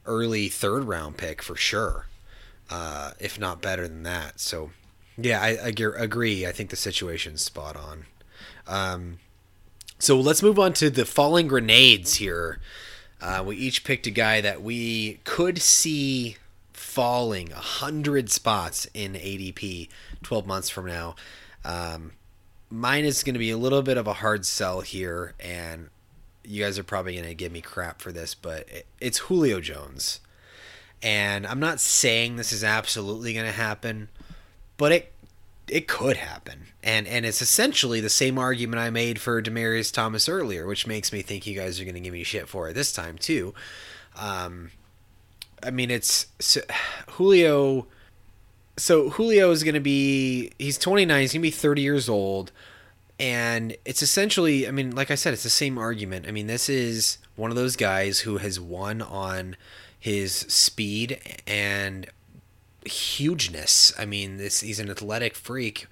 early 0.06 0.50
third 0.50 0.84
round 0.86 1.18
pick 1.18 1.42
for 1.42 1.56
sure, 1.56 2.08
uh, 2.70 3.12
if 3.20 3.40
not 3.40 3.62
better 3.62 3.88
than 3.88 4.04
that. 4.04 4.40
So 4.40 4.72
yeah, 5.18 5.42
I, 5.42 5.50
I 5.50 5.74
agree. 5.98 6.46
I 6.48 6.52
think 6.52 6.70
the 6.72 6.75
situation's 6.75 7.44
spot 7.44 7.75
on. 7.75 8.06
Um, 8.67 9.20
so 10.00 10.20
let's 10.20 10.43
move 10.43 10.60
on 10.60 10.74
to 10.74 10.89
the 10.89 11.05
falling 11.05 11.48
grenades 11.48 12.15
here. 12.15 12.60
Uh, 13.22 13.43
we 13.46 13.55
each 13.55 13.84
picked 13.86 14.05
a 14.05 14.12
guy 14.12 14.41
that 14.41 14.62
we 14.62 15.20
could 15.24 15.62
see 15.62 16.38
falling 16.74 17.51
a 17.51 17.55
100 17.55 18.29
spots 18.29 18.86
in 18.93 19.13
ADP 19.13 19.88
12 20.24 20.46
months 20.46 20.70
from 20.70 20.88
now. 20.88 21.15
Um, 21.63 22.12
mine 22.70 23.05
is 23.05 23.24
going 23.24 23.34
to 23.34 23.39
be 23.39 23.51
a 23.51 23.58
little 23.58 23.82
bit 23.82 23.98
of 23.98 24.08
a 24.08 24.13
hard 24.13 24.46
sell 24.46 24.82
here, 24.82 25.36
and 25.39 25.89
you 26.43 26.62
guys 26.62 26.77
are 26.77 26.84
probably 26.84 27.13
going 27.13 27.27
to 27.27 27.34
give 27.34 27.51
me 27.51 27.62
crap 27.62 28.01
for 28.01 28.12
this, 28.12 28.36
but 28.36 28.67
it's 29.00 29.20
Julio 29.20 29.62
Jones. 29.62 30.20
And 31.01 31.48
I'm 31.48 31.60
not 31.62 31.79
saying 31.79 32.36
this 32.36 32.51
is 32.51 32.63
absolutely 32.63 33.34
going 33.34 33.46
to 33.46 33.51
happen, 33.53 34.10
but 34.75 34.91
it 34.91 35.12
it 35.67 35.88
could 35.88 36.17
happen. 36.17 36.67
And 36.84 37.08
and 37.08 37.25
it's 37.25 37.41
essentially 37.41 38.01
the 38.01 38.10
same 38.10 38.38
argument 38.38 38.82
I 38.82 38.89
made 38.89 39.20
for 39.20 39.41
Demaryius 39.41 39.93
Thomas 39.93 40.27
earlier, 40.27 40.65
which 40.65 40.86
makes 40.88 41.13
me 41.13 41.22
think 41.22 41.48
you 41.48 41.55
guys 41.55 41.79
are 41.79 41.86
going 41.86 41.96
to 41.96 42.01
give 42.01 42.13
me 42.13 42.24
shit 42.24 42.48
for 42.48 42.70
it 42.70 42.74
this 42.74 42.91
time 42.91 43.17
too. 43.17 43.53
Um, 44.15 44.72
I 45.62 45.72
mean, 45.72 45.89
it's 45.89 46.27
so, 46.39 46.62
Julio. 47.12 47.88
So 48.75 49.12
Julio 49.12 49.51
is 49.51 49.63
going 49.63 49.75
to 49.75 49.79
be 49.79 50.51
he's 50.58 50.77
29. 50.77 51.22
He's 51.22 51.34
going 51.34 51.41
to 51.41 51.48
be 51.48 51.51
30 51.51 51.82
years 51.82 52.10
old, 52.10 52.51
and 53.20 53.77
it's 53.86 54.01
essentially. 54.01 54.67
I 54.67 54.72
mean, 54.72 54.96
like 54.96 55.12
I 55.12 55.15
said, 55.15 55.34
it's 55.34 55.43
the 55.43 55.50
same 55.50 55.77
argument. 55.77 56.27
I 56.27 56.32
mean, 56.32 56.48
this 56.48 56.70
is 56.70 57.20
one 57.36 57.50
of 57.51 57.55
those 57.55 57.75
guys 57.75 58.20
who 58.22 58.38
has 58.38 58.60
won 58.60 59.01
on 59.01 59.55
his 60.00 60.34
speed 60.34 61.20
and 61.48 62.08
hugeness. 62.86 63.94
I 63.98 64.06
mean, 64.06 64.38
this 64.38 64.62
he's 64.62 64.80
an 64.80 64.90
athletic 64.90 65.36
freak, 65.36 65.88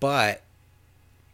but 0.00 0.42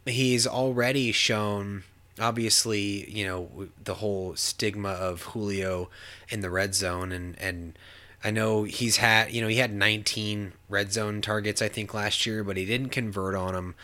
he's 0.06 0.46
already 0.46 1.12
shown 1.12 1.84
obviously, 2.20 3.10
you 3.10 3.26
know, 3.26 3.68
the 3.82 3.94
whole 3.94 4.36
stigma 4.36 4.90
of 4.90 5.22
Julio 5.22 5.90
in 6.28 6.40
the 6.40 6.50
red 6.50 6.74
zone 6.74 7.12
and 7.12 7.38
and 7.38 7.78
I 8.22 8.30
know 8.30 8.62
he's 8.62 8.96
had, 8.96 9.32
you 9.32 9.42
know, 9.42 9.48
he 9.48 9.56
had 9.56 9.72
19 9.72 10.54
red 10.70 10.92
zone 10.92 11.20
targets 11.20 11.60
I 11.60 11.68
think 11.68 11.92
last 11.92 12.24
year, 12.24 12.42
but 12.42 12.56
he 12.56 12.64
didn't 12.64 12.88
convert 12.88 13.34
on 13.34 13.52
them. 13.52 13.74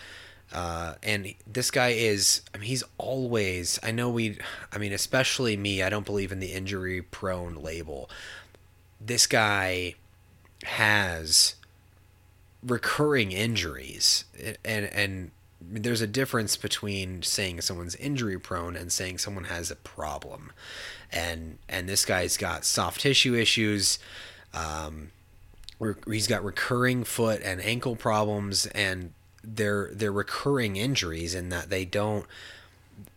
Uh, 0.53 0.95
and 1.03 1.35
this 1.47 1.71
guy 1.71 1.89
is, 1.91 2.41
I 2.55 2.59
mean, 2.59 2.67
he's 2.67 2.83
always, 2.99 3.79
I 3.83 3.93
know 3.93 4.11
we, 4.11 4.39
I 4.73 4.79
mean, 4.79 4.93
especially 4.93 5.57
me, 5.57 5.83
I 5.83 5.91
don't 5.91 6.07
believe 6.07 6.33
in 6.33 6.41
the 6.41 6.53
injury 6.53 7.03
prone 7.03 7.55
label. 7.55 8.11
This 9.01 9.27
guy 9.27 9.95
has 10.65 11.55
recurring 12.63 13.33
injuries 13.33 14.25
and 14.65 14.87
and 14.87 15.31
there's 15.63 16.01
a 16.01 16.07
difference 16.07 16.57
between 16.57 17.23
saying 17.23 17.61
someone's 17.61 17.95
injury 17.97 18.39
prone 18.39 18.77
and 18.77 18.91
saying 18.91 19.19
someone 19.19 19.45
has 19.45 19.71
a 19.71 19.77
problem. 19.77 20.53
And 21.13 21.59
and 21.69 21.89
this 21.89 22.05
guy's 22.05 22.37
got 22.37 22.65
soft 22.65 23.01
tissue 23.01 23.35
issues 23.35 23.99
um, 24.53 25.11
he's 26.07 26.27
got 26.27 26.45
recurring 26.45 27.05
foot 27.05 27.41
and 27.43 27.61
ankle 27.61 27.97
problems 27.97 28.67
and 28.67 29.13
they're 29.43 29.91
they're 29.93 30.13
recurring 30.13 30.77
injuries 30.77 31.35
in 31.35 31.49
that 31.49 31.71
they 31.71 31.85
don't 31.85 32.27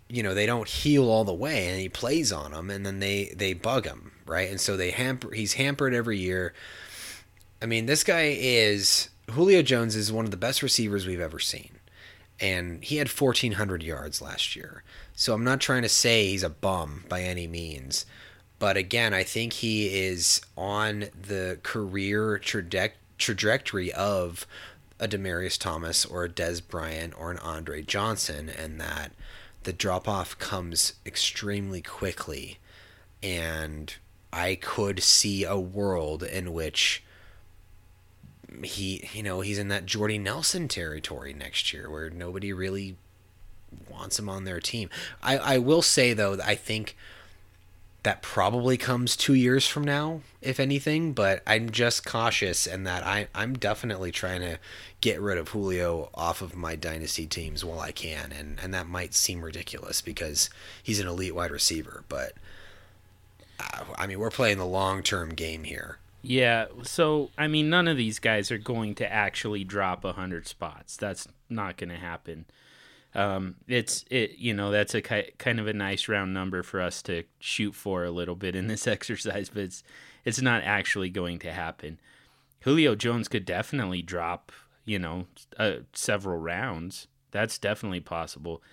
you 0.07 0.23
know 0.23 0.33
they 0.33 0.45
don't 0.45 0.69
heal 0.69 1.09
all 1.09 1.25
the 1.25 1.33
way 1.33 1.67
and 1.67 1.79
he 1.79 1.89
plays 1.89 2.31
on 2.31 2.51
them 2.51 2.69
and 2.69 2.85
then 2.85 2.99
they 2.99 3.33
they 3.35 3.53
bug 3.53 3.85
him 3.85 4.11
right? 4.25 4.49
And 4.49 4.61
so 4.61 4.77
they 4.77 4.91
hamper 4.91 5.31
he's 5.31 5.53
hampered 5.53 5.93
every 5.93 6.17
year 6.17 6.53
I 7.63 7.65
mean, 7.65 7.85
this 7.85 8.03
guy 8.03 8.35
is 8.37 9.07
Julio 9.31 9.61
Jones 9.61 9.95
is 9.95 10.11
one 10.11 10.25
of 10.25 10.31
the 10.31 10.37
best 10.37 10.61
receivers 10.61 11.07
we've 11.07 11.21
ever 11.21 11.39
seen. 11.39 11.79
And 12.41 12.83
he 12.83 12.97
had 12.97 13.07
1,400 13.07 13.81
yards 13.81 14.21
last 14.21 14.53
year. 14.53 14.83
So 15.15 15.33
I'm 15.33 15.45
not 15.45 15.61
trying 15.61 15.83
to 15.83 15.89
say 15.89 16.27
he's 16.27 16.43
a 16.43 16.49
bum 16.49 17.05
by 17.07 17.21
any 17.21 17.47
means. 17.47 18.05
But 18.59 18.75
again, 18.75 19.13
I 19.13 19.23
think 19.23 19.53
he 19.53 19.97
is 19.97 20.41
on 20.57 21.05
the 21.19 21.57
career 21.63 22.37
trajectory 22.37 23.93
of 23.93 24.45
a 24.99 25.07
Demaryius 25.07 25.57
Thomas 25.57 26.03
or 26.03 26.25
a 26.25 26.29
Dez 26.29 26.61
Bryant 26.65 27.13
or 27.17 27.31
an 27.31 27.39
Andre 27.39 27.81
Johnson, 27.81 28.49
and 28.49 28.79
that 28.81 29.13
the 29.63 29.73
drop 29.73 30.07
off 30.07 30.37
comes 30.37 30.93
extremely 31.05 31.81
quickly. 31.81 32.59
And 33.21 33.93
I 34.33 34.55
could 34.55 35.01
see 35.01 35.45
a 35.45 35.57
world 35.57 36.23
in 36.23 36.51
which 36.51 37.02
he 38.63 39.09
you 39.13 39.23
know 39.23 39.41
he's 39.41 39.57
in 39.57 39.67
that 39.69 39.85
Jordy 39.85 40.17
Nelson 40.17 40.67
territory 40.67 41.33
next 41.33 41.73
year 41.73 41.89
where 41.89 42.09
nobody 42.09 42.53
really 42.53 42.97
wants 43.89 44.19
him 44.19 44.29
on 44.29 44.43
their 44.43 44.59
team. 44.59 44.89
I, 45.21 45.37
I 45.37 45.57
will 45.57 45.81
say 45.81 46.13
though 46.13 46.37
I 46.43 46.55
think 46.55 46.95
that 48.03 48.21
probably 48.21 48.77
comes 48.77 49.15
two 49.15 49.33
years 49.33 49.65
from 49.65 49.83
now, 49.85 50.21
if 50.41 50.59
anything, 50.59 51.13
but 51.13 51.41
I'm 51.47 51.69
just 51.69 52.05
cautious 52.05 52.67
and 52.67 52.85
that 52.85 53.05
I, 53.05 53.27
I'm 53.33 53.53
definitely 53.53 54.11
trying 54.11 54.41
to 54.41 54.59
get 54.99 55.21
rid 55.21 55.37
of 55.37 55.49
Julio 55.49 56.09
off 56.13 56.41
of 56.41 56.53
my 56.53 56.75
dynasty 56.75 57.25
teams 57.25 57.63
while 57.63 57.79
I 57.79 57.93
can. 57.93 58.33
And, 58.33 58.59
and 58.61 58.73
that 58.73 58.87
might 58.87 59.13
seem 59.13 59.43
ridiculous 59.43 60.01
because 60.01 60.49
he's 60.83 60.99
an 60.99 61.07
elite 61.07 61.33
wide 61.33 61.51
receiver, 61.51 62.03
but 62.09 62.33
uh, 63.57 63.85
I 63.95 64.05
mean, 64.05 64.19
we're 64.19 64.29
playing 64.29 64.57
the 64.57 64.65
long 64.65 65.01
term 65.01 65.29
game 65.29 65.63
here. 65.63 65.97
Yeah, 66.25 66.67
so 66.83 67.31
I 67.37 67.47
mean, 67.47 67.69
none 67.69 67.87
of 67.87 67.97
these 67.97 68.17
guys 68.19 68.49
are 68.49 68.57
going 68.57 68.95
to 68.95 69.11
actually 69.11 69.65
drop 69.65 70.05
hundred 70.05 70.47
spots. 70.47 70.95
That's 70.95 71.27
not 71.49 71.75
going 71.77 71.89
to 71.89 71.97
happen. 71.97 72.45
Um, 73.13 73.55
it's 73.67 74.05
it, 74.09 74.37
you 74.37 74.53
know, 74.53 74.71
that's 74.71 74.95
a 74.95 75.01
ki- 75.01 75.31
kind 75.37 75.59
of 75.59 75.67
a 75.67 75.73
nice 75.73 76.07
round 76.07 76.33
number 76.33 76.63
for 76.63 76.81
us 76.81 77.01
to 77.03 77.23
shoot 77.39 77.75
for 77.75 78.05
a 78.05 78.11
little 78.11 78.35
bit 78.35 78.55
in 78.55 78.67
this 78.67 78.87
exercise, 78.87 79.49
but 79.49 79.63
it's 79.63 79.83
it's 80.23 80.41
not 80.41 80.63
actually 80.63 81.09
going 81.09 81.39
to 81.39 81.51
happen. 81.51 81.99
Julio 82.61 82.95
Jones 82.95 83.27
could 83.27 83.43
definitely 83.45 84.01
drop, 84.01 84.53
you 84.85 84.97
know, 84.99 85.27
uh, 85.57 85.79
several 85.91 86.39
rounds. 86.39 87.07
That's 87.31 87.59
definitely 87.59 87.99
possible. 87.99 88.63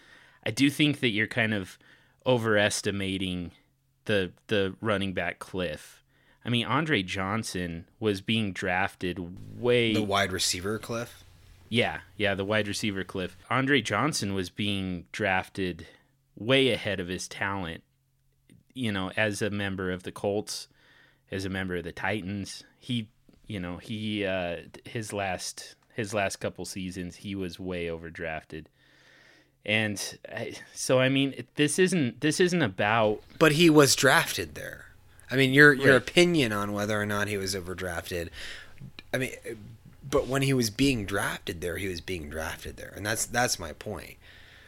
I 0.47 0.53
do 0.53 0.71
think 0.71 1.01
that 1.01 1.09
you're 1.09 1.27
kind 1.27 1.53
of 1.53 1.79
overestimating 2.25 3.51
the 4.05 4.33
the 4.47 4.77
running 4.81 5.15
back 5.15 5.41
cliff 5.41 6.00
I 6.45 6.49
mean, 6.49 6.67
Andre 6.67 7.03
Johnson 7.03 7.87
was 7.99 8.21
being 8.21 8.53
drafted 8.53 9.61
way 9.61 9.93
the 9.95 10.03
wide 10.03 10.33
receiver 10.33 10.79
cliff. 10.79 11.25
Yeah, 11.69 12.01
yeah, 12.17 12.35
the 12.35 12.45
wide 12.45 12.67
receiver 12.67 13.05
cliff. 13.05 13.37
Andre 13.49 13.81
Johnson 13.81 14.35
was 14.35 14.51
being 14.51 15.07
drafted 15.13 15.87
way 16.37 16.71
ahead 16.71 16.99
of 16.99 17.09
his 17.09 17.29
talent. 17.29 17.83
You 18.75 18.93
know, 18.93 19.11
as 19.17 19.43
a 19.43 19.51
member 19.51 19.91
of 19.91 20.05
the 20.05 20.13
Colts, 20.13 20.69
as 21.31 21.45
a 21.45 21.51
member 21.51 21.77
of 21.77 21.85
the 21.85 21.93
Titans, 21.93 22.65
he 22.79 23.09
you 23.47 23.59
know, 23.59 23.79
he 23.79 24.25
uh, 24.25 24.59
his 24.85 25.13
last 25.13 25.75
his 25.93 26.15
last 26.15 26.37
couple 26.37 26.65
seasons 26.65 27.17
he 27.17 27.35
was 27.35 27.59
way 27.59 27.87
overdrafted. 27.87 28.67
And 29.67 30.19
I, 30.33 30.55
so 30.73 31.01
I 31.01 31.09
mean 31.09 31.45
this 31.57 31.79
isn't 31.79 32.21
this 32.21 32.39
isn't 32.39 32.63
about 32.63 33.23
But 33.41 33.53
he 33.53 33.69
was 33.69 33.97
drafted 33.97 34.55
there. 34.55 34.87
I 35.31 35.37
mean 35.37 35.53
your 35.53 35.73
your 35.73 35.93
Right. 35.95 35.97
opinion 36.09 36.53
on 36.53 36.73
whether 36.73 37.01
or 37.01 37.07
not 37.07 37.29
he 37.29 37.37
was 37.37 37.55
overdrafted. 37.55 38.29
I 39.15 39.19
mean 39.19 39.33
but 40.09 40.27
when 40.27 40.43
he 40.43 40.53
was 40.53 40.71
being 40.71 41.05
drafted 41.07 41.61
there, 41.61 41.77
he 41.77 41.87
was 41.87 42.01
being 42.01 42.29
drafted 42.31 42.77
there. 42.77 42.93
And 42.97 43.05
that's 43.07 43.27
that's 43.27 43.59
my 43.59 43.73
point. 43.73 44.17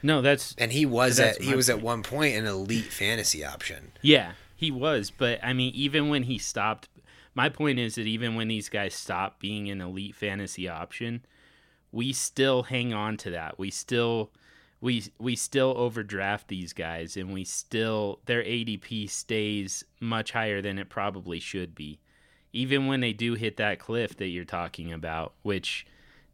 no 0.03 0.21
that's 0.23 0.55
And 0.59 0.73
he 0.73 0.87
was 0.87 1.19
at 1.19 1.41
he 1.43 1.55
was 1.55 1.69
at 1.71 1.81
one 1.83 2.03
point 2.03 2.37
an 2.37 2.47
elite 2.47 2.93
fantasy 2.93 3.45
option. 3.45 3.93
Yeah, 4.03 4.33
he 4.57 4.71
was, 4.71 5.11
but 5.11 5.41
I 5.43 5.53
mean, 5.53 5.73
even 5.75 6.09
when 6.09 6.25
he 6.25 6.39
stopped, 6.39 6.89
my 7.35 7.49
point 7.49 7.79
is 7.79 7.97
that 7.97 8.07
even 8.07 8.35
when 8.37 8.49
these 8.49 8.69
guys 8.69 8.95
stop 8.95 9.41
being 9.41 9.69
an 9.71 9.81
elite 9.81 10.15
fantasy 10.15 10.69
option, 10.69 11.23
we 11.91 12.13
still 12.13 12.65
hang 12.65 12.93
on 12.95 13.17
to 13.19 13.31
that. 13.31 13.59
We 13.59 13.71
still 13.71 14.31
we 14.83 15.05
we 15.19 15.37
still 15.37 15.73
overdraft 15.79 16.49
these 16.49 16.73
guys 16.73 17.17
and 17.17 17.33
we 17.33 17.45
still 17.45 18.19
their 18.27 18.43
ADP 18.43 19.09
stays 19.09 19.85
much 20.01 20.33
higher 20.33 20.61
than 20.61 20.79
it 20.79 20.91
probably 20.91 21.39
should 21.39 21.75
be. 21.75 22.01
Even 22.53 22.89
when 22.89 23.01
they 23.01 23.15
do 23.15 23.35
hit 23.35 23.57
that 23.57 23.79
cliff 23.79 24.17
that 24.17 24.27
you're 24.27 24.45
talking 24.45 24.93
about, 24.93 25.35
which 25.43 25.87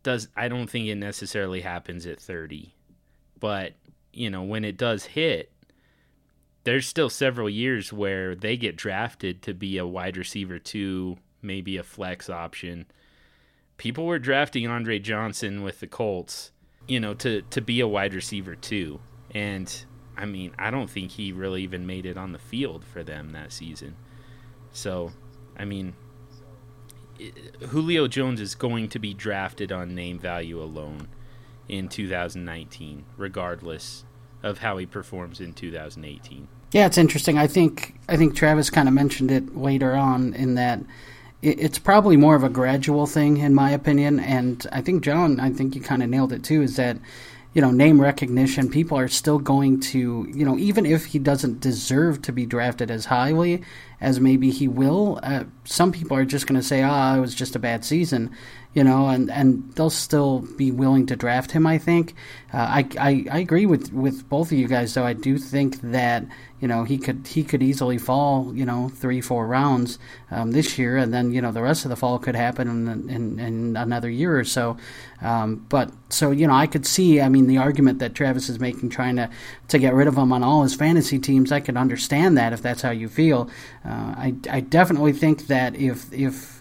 does 0.03 0.29
I 0.35 0.49
don't 0.49 0.69
think 0.69 0.89
it 0.89 0.95
necessarily 0.97 1.61
happens 1.61 2.07
at 2.07 2.19
30. 2.19 2.75
But, 3.39 3.75
you 4.13 4.31
know, 4.31 4.43
when 4.43 4.65
it 4.65 4.79
does 4.79 5.05
hit, 5.05 5.53
there's 6.65 6.87
still 6.87 7.11
several 7.11 7.51
years 7.51 7.93
where 7.93 8.35
they 8.35 8.57
get 8.57 8.77
drafted 8.77 9.43
to 9.43 9.55
be 9.55 9.77
a 9.77 9.87
wide 9.87 10.17
receiver 10.17 10.59
two, 10.59 11.19
maybe 11.43 11.77
a 11.77 11.83
flex 11.83 12.31
option. 12.31 12.87
People 13.77 14.07
were 14.07 14.19
drafting 14.19 14.67
Andre 14.67 14.99
Johnson 14.99 15.63
with 15.63 15.81
the 15.81 15.87
Colts, 15.87 16.51
you 16.89 16.99
know, 16.99 17.15
to 17.15 17.43
to 17.43 17.61
be 17.61 17.81
a 17.81 17.87
wide 17.87 18.15
receiver 18.15 18.57
too. 18.57 18.99
And 19.31 19.73
I 20.17 20.25
mean, 20.25 20.53
I 20.59 20.71
don't 20.71 20.91
think 20.91 21.13
he 21.13 21.31
really 21.31 21.63
even 21.63 21.87
made 21.87 22.07
it 22.07 22.17
on 22.17 22.33
the 22.33 22.39
field 22.39 22.85
for 22.85 23.05
them 23.05 23.31
that 23.33 23.53
season. 23.53 23.95
So, 24.73 25.13
I 25.57 25.65
mean, 25.65 25.95
Julio 27.69 28.09
Jones 28.09 28.41
is 28.41 28.55
going 28.55 28.89
to 28.89 28.99
be 28.99 29.15
drafted 29.15 29.71
on 29.71 29.95
name 29.95 30.19
value 30.19 30.61
alone 30.61 31.09
in 31.69 31.89
2019, 31.89 33.05
regardless 33.17 34.05
of 34.43 34.59
how 34.59 34.79
he 34.79 34.87
performs 34.87 35.41
in 35.41 35.53
2018. 35.53 36.49
Yeah, 36.73 36.87
it's 36.87 36.99
interesting. 36.99 37.39
I 37.39 37.47
think 37.47 37.95
I 38.09 38.17
think 38.17 38.35
Travis 38.35 38.71
kind 38.71 38.89
of 38.89 38.95
mentioned 38.95 39.31
it 39.31 39.57
later 39.57 39.95
on 39.95 40.35
in 40.35 40.55
that 40.55 40.81
it's 41.41 41.79
probably 41.79 42.17
more 42.17 42.35
of 42.35 42.43
a 42.43 42.49
gradual 42.49 43.07
thing, 43.07 43.37
in 43.39 43.55
my 43.55 43.71
opinion. 43.71 44.19
And 44.19 44.67
I 44.73 44.81
think 44.81 45.05
John, 45.05 45.39
I 45.39 45.51
think 45.51 45.75
you 45.75 45.81
kind 45.81 46.03
of 46.03 46.09
nailed 46.09 46.33
it 46.33 46.43
too. 46.43 46.63
Is 46.63 46.77
that 46.77 46.99
you 47.55 47.63
know 47.63 47.71
name 47.71 48.01
recognition? 48.01 48.69
People 48.69 48.99
are 48.99 49.09
still 49.09 49.39
going 49.39 49.81
to 49.81 50.29
you 50.33 50.45
know 50.45 50.59
even 50.59 50.85
if 50.85 51.07
he 51.07 51.19
doesn't 51.19 51.61
deserve 51.61 52.23
to 52.23 52.33
be 52.33 52.45
drafted 52.45 52.91
as 52.91 53.07
highly 53.07 53.63
as 54.01 54.21
maybe 54.21 54.51
he 54.51 54.69
will, 54.69 55.19
uh, 55.23 55.45
some 55.65 55.91
people 55.93 56.17
are 56.17 56.25
just 56.25 56.47
going 56.47 56.61
to 56.61 56.67
say, 56.67 56.83
"Ah, 56.83 57.17
it 57.17 57.21
was 57.21 57.35
just 57.35 57.57
a 57.57 57.61
bad 57.61 57.85
season." 57.85 58.31
You 58.79 58.85
know, 58.85 59.09
and, 59.09 59.29
and 59.29 59.73
they'll 59.75 59.91
still 59.91 60.47
be 60.57 60.71
willing 60.71 61.07
to 61.07 61.17
draft 61.17 61.51
him. 61.51 61.67
I 61.67 61.79
think. 61.79 62.15
Uh, 62.55 62.59
I, 62.59 62.89
I 62.99 63.25
I 63.33 63.39
agree 63.41 63.67
with, 63.67 63.93
with 63.93 64.29
both 64.29 64.53
of 64.53 64.59
you 64.59 64.69
guys, 64.69 64.95
though. 64.95 65.05
I 65.05 65.15
do 65.15 65.37
think 65.37 65.81
that 65.81 66.25
you 66.61 66.69
know 66.69 66.85
he 66.85 66.97
could 66.97 67.27
he 67.27 67.43
could 67.43 67.61
easily 67.61 67.99
fall 67.99 68.55
you 68.55 68.65
know 68.65 68.89
three 68.89 69.21
four 69.21 69.49
rounds 69.49 69.99
um, 70.31 70.53
this 70.53 70.79
year, 70.79 70.97
and 70.97 71.13
then 71.13 71.33
you 71.33 71.43
know 71.43 71.51
the 71.51 71.61
rest 71.61 71.85
of 71.85 71.89
the 71.89 71.97
fall 71.97 72.21
could 72.21 72.37
happen 72.37 72.69
in, 72.69 73.11
in, 73.11 73.41
in 73.41 73.77
another 73.77 74.09
year 74.09 74.39
or 74.39 74.45
so. 74.45 74.77
Um, 75.23 75.67
but 75.69 75.91
so 76.09 76.31
you 76.31 76.47
know 76.47 76.55
I 76.55 76.69
could 76.69 76.87
see. 76.87 77.21
I 77.21 77.29
mean 77.29 77.49
the 77.49 77.59
argument 77.59 77.99
that 77.99 78.15
Travis 78.15 78.49
is 78.49 78.61
making, 78.61 78.91
trying 78.91 79.17
to 79.17 79.29
to 79.69 79.79
get 79.81 79.93
rid 79.93 80.07
of 80.07 80.17
him 80.17 80.33
on 80.33 80.45
all 80.45 80.63
his 80.63 80.77
fantasy 80.77 81.19
teams. 81.19 81.51
I 81.51 81.59
could 81.59 81.77
understand 81.77 82.39
that 82.39 82.53
if 82.53 82.63
that's 82.63 82.83
how 82.83 82.93
you 82.93 83.09
feel. 83.09 83.51
Uh, 83.85 84.15
I 84.17 84.35
I 84.49 84.61
definitely 84.61 85.15
think 85.15 85.49
that 85.49 85.75
if 85.75 86.13
if 86.13 86.58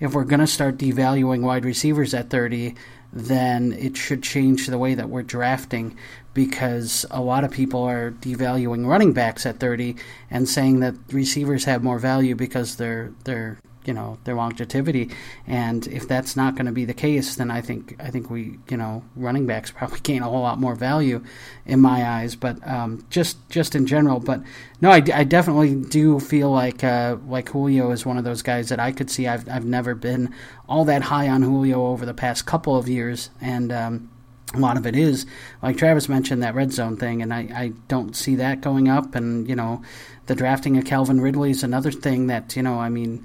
if 0.00 0.14
we're 0.14 0.24
going 0.24 0.40
to 0.40 0.46
start 0.46 0.78
devaluing 0.78 1.42
wide 1.42 1.64
receivers 1.64 2.14
at 2.14 2.30
30, 2.30 2.74
then 3.12 3.72
it 3.72 3.96
should 3.96 4.22
change 4.22 4.66
the 4.66 4.78
way 4.78 4.94
that 4.94 5.08
we're 5.08 5.22
drafting 5.22 5.96
because 6.32 7.04
a 7.10 7.20
lot 7.20 7.44
of 7.44 7.50
people 7.50 7.82
are 7.82 8.12
devaluing 8.12 8.86
running 8.86 9.12
backs 9.12 9.44
at 9.44 9.58
30 9.58 9.96
and 10.30 10.48
saying 10.48 10.80
that 10.80 10.94
receivers 11.10 11.64
have 11.64 11.82
more 11.82 11.98
value 11.98 12.34
because 12.34 12.76
they're 12.76 13.12
they're 13.24 13.58
you 13.84 13.94
know 13.94 14.18
their 14.24 14.34
longevity. 14.34 15.10
And 15.46 15.86
if 15.86 16.06
that's 16.08 16.36
not 16.36 16.54
going 16.54 16.66
to 16.66 16.72
be 16.72 16.84
the 16.84 16.94
case 16.94 17.36
then 17.36 17.50
I 17.50 17.60
think 17.60 17.96
I 17.98 18.10
think 18.10 18.30
we 18.30 18.58
you 18.68 18.76
know 18.76 19.04
running 19.16 19.46
backs 19.46 19.70
probably 19.76 20.00
gain 20.00 20.22
a 20.22 20.28
whole 20.28 20.42
lot 20.42 20.58
more 20.58 20.74
value 20.74 21.24
in 21.66 21.80
my 21.80 22.08
eyes. 22.08 22.36
But 22.36 22.66
um, 22.66 23.06
just 23.10 23.36
just 23.50 23.74
in 23.74 23.86
general. 23.86 24.20
But 24.20 24.42
no 24.80 24.90
I, 24.90 25.02
I 25.14 25.24
definitely 25.24 25.74
do 25.74 26.20
feel 26.20 26.50
like 26.50 26.84
uh, 26.84 27.16
like 27.26 27.48
Julio 27.50 27.90
is 27.90 28.06
one 28.06 28.18
of 28.18 28.24
those 28.24 28.42
guys 28.42 28.68
that 28.68 28.80
I 28.80 28.92
could 28.92 29.10
see. 29.10 29.26
I've, 29.26 29.48
I've 29.48 29.64
never 29.64 29.94
been 29.94 30.34
all 30.68 30.84
that 30.84 31.02
high 31.02 31.28
on 31.28 31.42
Julio 31.42 31.86
over 31.86 32.06
the 32.06 32.14
past 32.14 32.46
couple 32.46 32.76
of 32.76 32.88
years. 32.88 33.30
And 33.40 33.72
um, 33.72 34.10
a 34.54 34.58
lot 34.58 34.76
of 34.76 34.86
it 34.86 34.96
is 34.96 35.26
like 35.62 35.76
Travis 35.76 36.08
mentioned 36.08 36.42
that 36.42 36.54
red 36.54 36.72
zone 36.72 36.96
thing, 36.96 37.22
and 37.22 37.32
I, 37.32 37.48
I 37.54 37.72
don't 37.88 38.16
see 38.16 38.36
that 38.36 38.60
going 38.60 38.88
up. 38.88 39.14
And 39.14 39.48
you 39.48 39.54
know, 39.54 39.82
the 40.26 40.34
drafting 40.34 40.76
of 40.76 40.84
Calvin 40.84 41.20
Ridley 41.20 41.50
is 41.50 41.62
another 41.62 41.92
thing 41.92 42.26
that 42.28 42.56
you 42.56 42.62
know. 42.62 42.78
I 42.78 42.88
mean, 42.88 43.24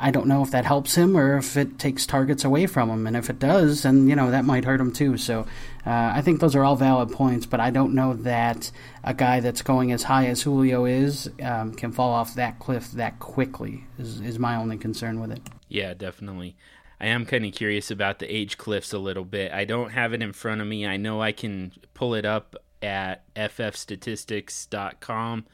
I 0.00 0.10
don't 0.10 0.26
know 0.26 0.42
if 0.42 0.50
that 0.50 0.64
helps 0.64 0.94
him 0.94 1.16
or 1.16 1.36
if 1.36 1.56
it 1.56 1.78
takes 1.78 2.06
targets 2.06 2.44
away 2.44 2.66
from 2.66 2.88
him, 2.88 3.06
and 3.06 3.16
if 3.16 3.28
it 3.28 3.38
does, 3.38 3.82
then 3.82 4.08
you 4.08 4.16
know 4.16 4.30
that 4.30 4.44
might 4.44 4.64
hurt 4.64 4.80
him 4.80 4.92
too. 4.92 5.16
So 5.16 5.40
uh, 5.86 6.12
I 6.14 6.22
think 6.22 6.40
those 6.40 6.56
are 6.56 6.64
all 6.64 6.76
valid 6.76 7.12
points, 7.12 7.46
but 7.46 7.60
I 7.60 7.70
don't 7.70 7.94
know 7.94 8.14
that 8.14 8.70
a 9.04 9.14
guy 9.14 9.40
that's 9.40 9.62
going 9.62 9.92
as 9.92 10.04
high 10.04 10.26
as 10.26 10.42
Julio 10.42 10.86
is 10.86 11.30
um, 11.42 11.74
can 11.74 11.92
fall 11.92 12.12
off 12.12 12.34
that 12.34 12.58
cliff 12.58 12.90
that 12.92 13.18
quickly. 13.18 13.84
Is 13.98 14.20
is 14.20 14.38
my 14.38 14.56
only 14.56 14.78
concern 14.78 15.20
with 15.20 15.32
it. 15.32 15.42
Yeah, 15.68 15.94
definitely. 15.94 16.56
I 17.00 17.06
am 17.06 17.24
kind 17.24 17.46
of 17.46 17.52
curious 17.52 17.90
about 17.90 18.18
the 18.18 18.34
age 18.34 18.58
cliffs 18.58 18.92
a 18.92 18.98
little 18.98 19.24
bit. 19.24 19.52
I 19.52 19.64
don't 19.64 19.90
have 19.90 20.12
it 20.12 20.22
in 20.22 20.34
front 20.34 20.60
of 20.60 20.66
me. 20.66 20.86
I 20.86 20.98
know 20.98 21.22
I 21.22 21.32
can 21.32 21.72
pull 21.94 22.14
it 22.14 22.26
up 22.26 22.56
at 22.82 23.22
ffstatistics.com, 23.34 25.46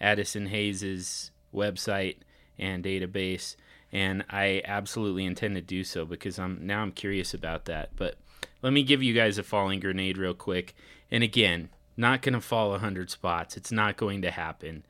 Addison 0.00 0.46
Hayes's 0.46 1.30
website 1.54 2.16
and 2.58 2.84
database, 2.84 3.54
and 3.92 4.24
I 4.28 4.62
absolutely 4.64 5.24
intend 5.24 5.54
to 5.54 5.60
do 5.60 5.84
so 5.84 6.04
because 6.04 6.38
I'm 6.38 6.66
now 6.66 6.82
I'm 6.82 6.92
curious 6.92 7.32
about 7.34 7.64
that. 7.66 7.90
But 7.96 8.16
let 8.62 8.72
me 8.72 8.82
give 8.82 9.02
you 9.02 9.14
guys 9.14 9.38
a 9.38 9.42
falling 9.42 9.80
grenade 9.80 10.18
real 10.18 10.34
quick. 10.34 10.74
And 11.10 11.22
again, 11.22 11.70
not 11.96 12.22
going 12.22 12.34
to 12.34 12.40
fall 12.40 12.70
100 12.70 13.10
spots. 13.10 13.56
It's 13.56 13.72
not 13.72 13.96
going 13.96 14.22
to 14.22 14.30
happen. 14.30 14.84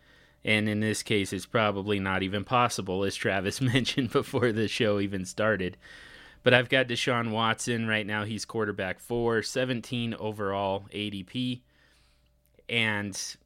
And 0.44 0.68
in 0.68 0.80
this 0.80 1.02
case, 1.02 1.32
it's 1.32 1.46
probably 1.46 1.98
not 1.98 2.22
even 2.22 2.44
possible, 2.44 3.04
as 3.04 3.14
Travis 3.14 3.60
mentioned 3.60 4.10
before 4.10 4.52
the 4.52 4.68
show 4.68 5.00
even 5.00 5.24
started. 5.24 5.76
But 6.42 6.54
I've 6.54 6.68
got 6.68 6.88
Deshaun 6.88 7.30
Watson 7.30 7.86
right 7.86 8.06
now. 8.06 8.24
He's 8.24 8.44
quarterback 8.44 9.00
four, 9.00 9.42
17 9.42 10.14
overall 10.14 10.86
ADP. 10.92 11.60
And 12.68 13.36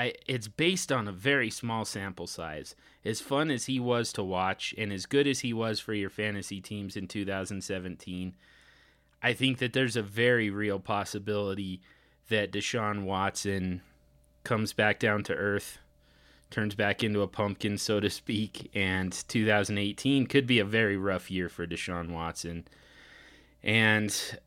I, 0.00 0.14
it's 0.26 0.48
based 0.48 0.90
on 0.90 1.06
a 1.06 1.12
very 1.12 1.50
small 1.50 1.84
sample 1.84 2.26
size. 2.26 2.74
As 3.04 3.20
fun 3.20 3.50
as 3.50 3.66
he 3.66 3.78
was 3.78 4.12
to 4.14 4.22
watch 4.22 4.74
and 4.78 4.92
as 4.92 5.04
good 5.04 5.26
as 5.26 5.40
he 5.40 5.52
was 5.52 5.78
for 5.78 5.92
your 5.92 6.08
fantasy 6.08 6.60
teams 6.60 6.96
in 6.96 7.06
2017, 7.06 8.34
I 9.22 9.32
think 9.34 9.58
that 9.58 9.74
there's 9.74 9.96
a 9.96 10.02
very 10.02 10.48
real 10.48 10.80
possibility 10.80 11.82
that 12.30 12.50
Deshaun 12.50 13.04
Watson 13.04 13.82
comes 14.42 14.72
back 14.72 14.98
down 14.98 15.22
to 15.24 15.34
earth 15.34 15.78
turns 16.50 16.74
back 16.74 17.02
into 17.04 17.22
a 17.22 17.28
pumpkin, 17.28 17.78
so 17.78 18.00
to 18.00 18.10
speak, 18.10 18.70
and 18.74 19.12
2018 19.28 20.26
could 20.26 20.46
be 20.46 20.58
a 20.58 20.64
very 20.64 20.96
rough 20.96 21.30
year 21.30 21.48
for 21.48 21.66
Deshaun 21.66 22.10
Watson. 22.10 22.66
And 23.62 24.38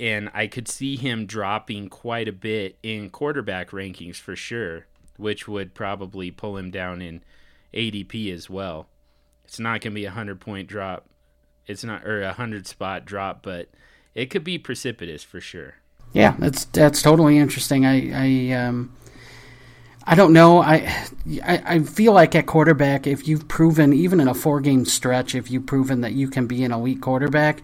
and 0.00 0.30
I 0.32 0.46
could 0.46 0.68
see 0.68 0.96
him 0.96 1.26
dropping 1.26 1.88
quite 1.88 2.28
a 2.28 2.32
bit 2.32 2.78
in 2.82 3.10
quarterback 3.10 3.70
rankings 3.70 4.16
for 4.16 4.36
sure, 4.36 4.86
which 5.18 5.46
would 5.46 5.74
probably 5.74 6.30
pull 6.30 6.56
him 6.56 6.70
down 6.70 7.02
in 7.02 7.22
ADP 7.74 8.32
as 8.32 8.48
well. 8.48 8.86
It's 9.44 9.60
not 9.60 9.80
going 9.80 9.92
to 9.92 10.00
be 10.00 10.04
a 10.04 10.10
100 10.10 10.40
point 10.40 10.68
drop. 10.68 11.06
It's 11.66 11.84
not 11.84 12.06
or 12.06 12.22
a 12.22 12.28
100 12.28 12.66
spot 12.66 13.04
drop, 13.04 13.42
but 13.42 13.68
it 14.14 14.26
could 14.30 14.44
be 14.44 14.56
precipitous 14.56 15.22
for 15.22 15.40
sure. 15.40 15.74
Yeah, 16.14 16.34
that's 16.38 16.64
that's 16.66 17.02
totally 17.02 17.36
interesting. 17.36 17.84
I 17.84 18.50
I 18.50 18.52
um 18.52 18.96
I 20.04 20.14
don't 20.14 20.32
know. 20.32 20.62
I, 20.62 20.76
I 21.44 21.62
I 21.66 21.78
feel 21.80 22.14
like 22.14 22.34
at 22.34 22.46
quarterback, 22.46 23.06
if 23.06 23.28
you've 23.28 23.46
proven 23.46 23.92
even 23.92 24.20
in 24.20 24.28
a 24.28 24.34
four 24.34 24.60
game 24.60 24.86
stretch, 24.86 25.34
if 25.34 25.50
you've 25.50 25.66
proven 25.66 26.00
that 26.00 26.12
you 26.12 26.28
can 26.28 26.46
be 26.46 26.64
an 26.64 26.72
elite 26.72 27.02
quarterback, 27.02 27.62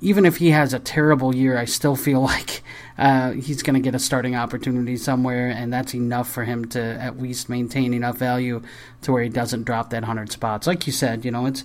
even 0.00 0.24
if 0.24 0.36
he 0.36 0.50
has 0.50 0.72
a 0.72 0.78
terrible 0.78 1.34
year, 1.34 1.58
I 1.58 1.64
still 1.64 1.96
feel 1.96 2.20
like 2.32 2.62
uh, 2.96 3.32
he's 3.32 3.62
going 3.62 3.74
to 3.74 3.80
get 3.80 3.94
a 3.94 3.98
starting 3.98 4.34
opportunity 4.34 4.96
somewhere, 4.96 5.48
and 5.48 5.72
that's 5.72 5.94
enough 5.94 6.30
for 6.30 6.44
him 6.44 6.66
to 6.66 6.80
at 6.80 7.20
least 7.20 7.48
maintain 7.48 7.94
enough 7.94 8.18
value 8.18 8.62
to 9.02 9.12
where 9.12 9.22
he 9.22 9.28
doesn't 9.28 9.64
drop 9.64 9.90
that 9.90 10.04
hundred 10.04 10.32
spots. 10.32 10.66
Like 10.66 10.86
you 10.86 10.92
said, 10.92 11.24
you 11.24 11.30
know, 11.30 11.46
it's 11.46 11.64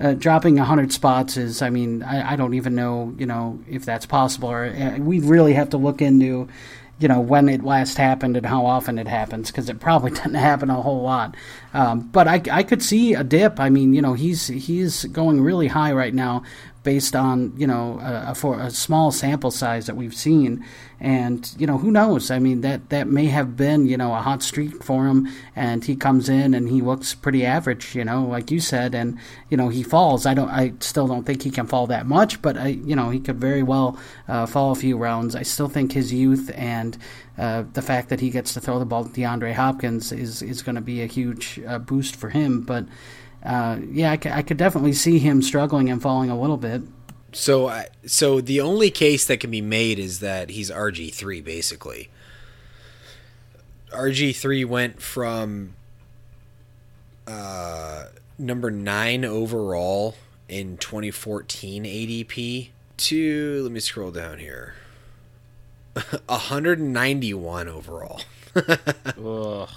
uh, 0.00 0.14
dropping 0.14 0.56
100 0.56 0.92
spots 0.92 1.36
is, 1.36 1.62
I 1.62 1.70
mean, 1.70 2.02
I, 2.02 2.32
I, 2.32 2.36
don't 2.36 2.54
even 2.54 2.74
know, 2.74 3.14
you 3.18 3.26
know, 3.26 3.60
if 3.68 3.84
that's 3.84 4.06
possible. 4.06 4.50
Or 4.50 4.64
uh, 4.64 4.96
we 4.98 5.20
really 5.20 5.52
have 5.52 5.70
to 5.70 5.76
look 5.76 6.00
into, 6.00 6.48
you 6.98 7.08
know, 7.08 7.20
when 7.20 7.48
it 7.48 7.62
last 7.62 7.98
happened 7.98 8.36
and 8.36 8.46
how 8.46 8.64
often 8.64 8.98
it 8.98 9.06
happens 9.06 9.50
because 9.50 9.68
it 9.68 9.80
probably 9.80 10.10
doesn't 10.12 10.34
happen 10.34 10.70
a 10.70 10.80
whole 10.80 11.02
lot. 11.02 11.36
Um, 11.74 12.00
but 12.08 12.26
I, 12.26 12.42
I 12.50 12.62
could 12.62 12.82
see 12.82 13.12
a 13.12 13.22
dip. 13.22 13.60
I 13.60 13.68
mean, 13.68 13.92
you 13.92 14.00
know, 14.00 14.14
he's 14.14 14.46
he's 14.46 15.04
going 15.04 15.42
really 15.42 15.68
high 15.68 15.92
right 15.92 16.14
now 16.14 16.42
based 16.82 17.14
on 17.14 17.52
you 17.56 17.66
know 17.66 17.98
a, 18.02 18.34
for 18.34 18.60
a 18.60 18.70
small 18.70 19.12
sample 19.12 19.50
size 19.50 19.86
that 19.86 19.96
we've 19.96 20.14
seen. 20.14 20.64
And 21.00 21.52
you 21.58 21.66
know 21.66 21.78
who 21.78 21.90
knows? 21.90 22.30
I 22.30 22.38
mean 22.38 22.60
that 22.60 22.90
that 22.90 23.08
may 23.08 23.26
have 23.26 23.56
been 23.56 23.86
you 23.86 23.96
know 23.96 24.14
a 24.14 24.20
hot 24.20 24.42
streak 24.42 24.82
for 24.82 25.06
him. 25.06 25.28
And 25.56 25.84
he 25.84 25.96
comes 25.96 26.28
in 26.28 26.54
and 26.54 26.68
he 26.68 26.80
looks 26.80 27.14
pretty 27.14 27.44
average 27.44 27.94
you 27.94 28.04
know 28.04 28.24
like 28.24 28.50
you 28.50 28.60
said. 28.60 28.94
And 28.94 29.18
you 29.50 29.56
know 29.56 29.68
he 29.68 29.82
falls. 29.82 30.26
I 30.26 30.34
don't 30.34 30.50
i 30.50 30.72
still 30.80 31.06
don't 31.06 31.24
think 31.24 31.42
he 31.42 31.50
can 31.50 31.66
fall 31.66 31.86
that 31.86 32.06
much 32.06 32.40
but 32.42 32.56
i 32.56 32.68
you 32.68 32.94
know 32.94 33.10
he 33.10 33.20
could 33.20 33.40
very 33.40 33.62
well 33.62 33.98
uh, 34.28 34.46
fall 34.46 34.72
a 34.72 34.76
few 34.76 34.96
rounds. 34.96 35.34
I 35.34 35.42
still 35.42 35.68
think 35.68 35.92
his 35.92 36.12
youth 36.12 36.50
and 36.54 36.96
uh, 37.38 37.64
the 37.72 37.82
fact 37.82 38.08
that 38.10 38.20
he 38.20 38.30
gets 38.30 38.52
to 38.54 38.60
throw 38.60 38.78
the 38.78 38.84
ball 38.84 39.04
to 39.04 39.10
DeAndre 39.10 39.54
Hopkins 39.54 40.12
is 40.12 40.42
is 40.42 40.62
going 40.62 40.74
to 40.74 40.80
be 40.80 41.02
a 41.02 41.06
huge 41.06 41.60
uh, 41.66 41.78
boost 41.78 42.14
for 42.16 42.28
him. 42.28 42.60
But 42.60 42.86
uh, 43.44 43.78
yeah, 43.90 44.12
I, 44.12 44.18
c- 44.18 44.30
I 44.30 44.42
could 44.42 44.56
definitely 44.56 44.92
see 44.92 45.18
him 45.18 45.42
struggling 45.42 45.90
and 45.90 46.00
falling 46.00 46.30
a 46.30 46.40
little 46.40 46.56
bit. 46.56 46.82
So, 47.32 47.82
so 48.06 48.40
the 48.40 48.60
only 48.60 48.90
case 48.90 49.24
that 49.26 49.40
can 49.40 49.50
be 49.50 49.60
made 49.62 49.98
is 49.98 50.20
that 50.20 50.50
he's 50.50 50.70
RG 50.70 51.14
three, 51.14 51.40
basically. 51.40 52.10
RG 53.90 54.36
three 54.36 54.64
went 54.64 55.00
from 55.02 55.74
uh, 57.26 58.04
number 58.38 58.70
nine 58.70 59.24
overall 59.24 60.16
in 60.48 60.76
2014 60.76 61.84
ADP 61.84 62.68
to 62.98 63.62
let 63.62 63.72
me 63.72 63.80
scroll 63.80 64.10
down 64.10 64.38
here. 64.38 64.74
191 66.26 67.68
overall. 67.68 68.20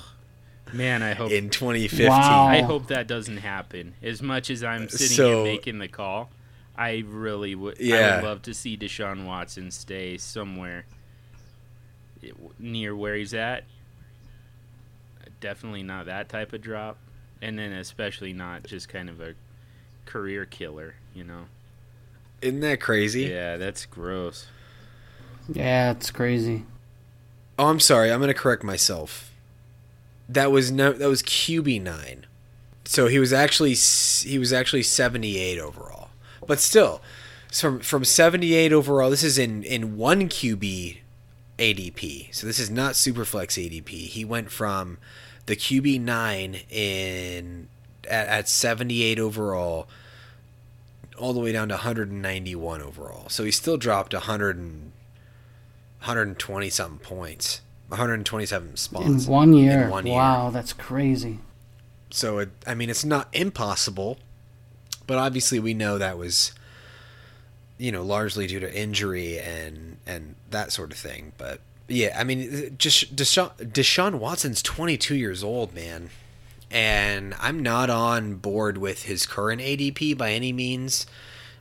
Ugh. 0.67 0.73
Man, 0.73 1.04
I 1.04 1.13
hope 1.13 1.32
in 1.32 1.49
2015. 1.49 2.08
Wow. 2.10 2.45
I 2.47 2.62
hope 2.62 2.88
that 2.88 3.08
doesn't 3.08 3.38
happen. 3.38 3.93
As 4.01 4.21
much 4.21 4.49
as 4.49 4.63
I'm 4.63 4.89
sitting 4.89 5.08
So- 5.15 5.43
here 5.43 5.54
making 5.54 5.80
the 5.80 5.88
call, 5.88 6.32
I 6.78 7.04
really 7.08 7.56
would. 7.56 7.80
I 7.80 7.84
Yeah. 7.84 8.15
would 8.17 8.25
love 8.25 8.41
to 8.43 8.54
see 8.54 8.75
Deshaun 8.78 9.25
Watson 9.25 9.71
stay 9.71 10.17
somewhere 10.17 10.86
near 12.60 12.95
where 12.95 13.15
he's 13.15 13.34
at. 13.34 13.63
Definitely 15.39 15.84
not 15.84 16.06
that 16.08 16.28
type 16.30 16.54
of 16.54 16.62
drop, 16.62 16.97
and 17.41 17.58
then 17.60 17.71
especially 17.71 18.34
not 18.34 18.63
just 18.63 18.89
kind 18.89 19.10
of 19.10 19.19
a 19.21 19.36
career 20.06 20.45
killer. 20.45 20.95
You 21.13 21.23
know? 21.25 21.45
Isn't 22.41 22.62
that 22.62 22.82
crazy? 22.82 23.23
Yeah, 23.23 23.58
that's 23.58 23.86
gross. 23.86 24.47
Yeah, 25.47 25.91
it's 25.91 26.10
crazy. 26.12 26.65
Oh, 27.60 27.67
I'm 27.67 27.80
sorry. 27.80 28.12
I'm 28.12 28.19
going 28.19 28.28
to 28.28 28.34
correct 28.34 28.63
myself. 28.63 29.32
That 30.27 30.51
was 30.51 30.71
no. 30.71 30.93
That 30.93 31.09
was 31.09 31.21
QB 31.23 31.81
nine. 31.81 32.25
So 32.85 33.07
he 33.07 33.19
was 33.19 33.33
actually 33.33 33.73
he 33.73 34.38
was 34.38 34.53
actually 34.53 34.83
78 34.83 35.59
overall. 35.59 36.09
But 36.47 36.59
still, 36.59 37.01
from 37.51 37.79
from 37.79 38.03
78 38.05 38.73
overall. 38.73 39.09
This 39.09 39.23
is 39.23 39.38
in 39.38 39.63
in 39.63 39.97
one 39.97 40.29
QB 40.29 40.97
ADP. 41.57 42.33
So 42.33 42.47
this 42.47 42.59
is 42.59 42.69
not 42.69 42.93
Superflex 42.93 43.57
ADP. 43.57 43.89
He 43.89 44.25
went 44.25 44.51
from 44.51 44.97
the 45.45 45.55
QB 45.55 46.01
nine 46.01 46.61
in 46.69 47.67
at, 48.09 48.27
at 48.27 48.49
78 48.49 49.19
overall 49.19 49.88
all 51.17 51.33
the 51.33 51.39
way 51.39 51.51
down 51.51 51.69
to 51.69 51.75
191 51.75 52.81
overall. 52.81 53.29
So 53.29 53.43
he 53.43 53.51
still 53.51 53.77
dropped 53.77 54.13
100 54.13 54.57
and 54.57 54.91
120 55.99 56.69
something 56.69 56.99
points, 56.99 57.61
127 57.89 58.78
spots 58.78 59.06
In 59.06 59.32
one 59.32 59.54
year. 59.54 59.84
In 59.84 59.89
one 59.89 60.06
year. 60.06 60.15
wow, 60.15 60.50
that's 60.50 60.74
crazy. 60.74 61.39
So 62.10 62.39
it, 62.39 62.50
I 62.65 62.76
mean, 62.76 62.89
it's 62.89 63.06
not 63.06 63.28
impossible, 63.34 64.17
but 65.06 65.17
obviously 65.17 65.60
we 65.60 65.74
know 65.74 65.98
that 65.98 66.17
was, 66.17 66.54
you 67.78 67.91
know, 67.91 68.04
largely 68.04 68.48
due 68.48 68.60
to 68.60 68.74
injury 68.74 69.38
and 69.39 69.98
and 70.06 70.36
that 70.50 70.71
sort 70.71 70.91
of 70.91 70.98
thing. 70.98 71.34
But 71.38 71.60
yeah, 71.88 72.15
I 72.17 72.24
mean, 72.24 72.76
just 72.78 73.15
Deshaun, 73.15 73.52
Deshaun 73.58 74.15
Watson's 74.15 74.62
22 74.62 75.15
years 75.15 75.43
old, 75.43 75.74
man, 75.74 76.10
and 76.71 77.36
I'm 77.39 77.62
not 77.62 77.89
on 77.89 78.36
board 78.36 78.78
with 78.78 79.04
his 79.04 79.26
current 79.26 79.62
ADP 79.62 80.17
by 80.17 80.32
any 80.32 80.52
means. 80.54 81.06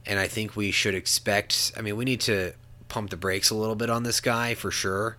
And 0.06 0.18
I 0.18 0.28
think 0.28 0.54
we 0.54 0.70
should 0.70 0.94
expect. 0.94 1.72
I 1.76 1.80
mean, 1.80 1.96
we 1.96 2.04
need 2.04 2.20
to 2.22 2.52
pump 2.88 3.10
the 3.10 3.16
brakes 3.16 3.50
a 3.50 3.54
little 3.54 3.74
bit 3.74 3.88
on 3.88 4.02
this 4.02 4.20
guy 4.20 4.54
for 4.54 4.70
sure. 4.70 5.16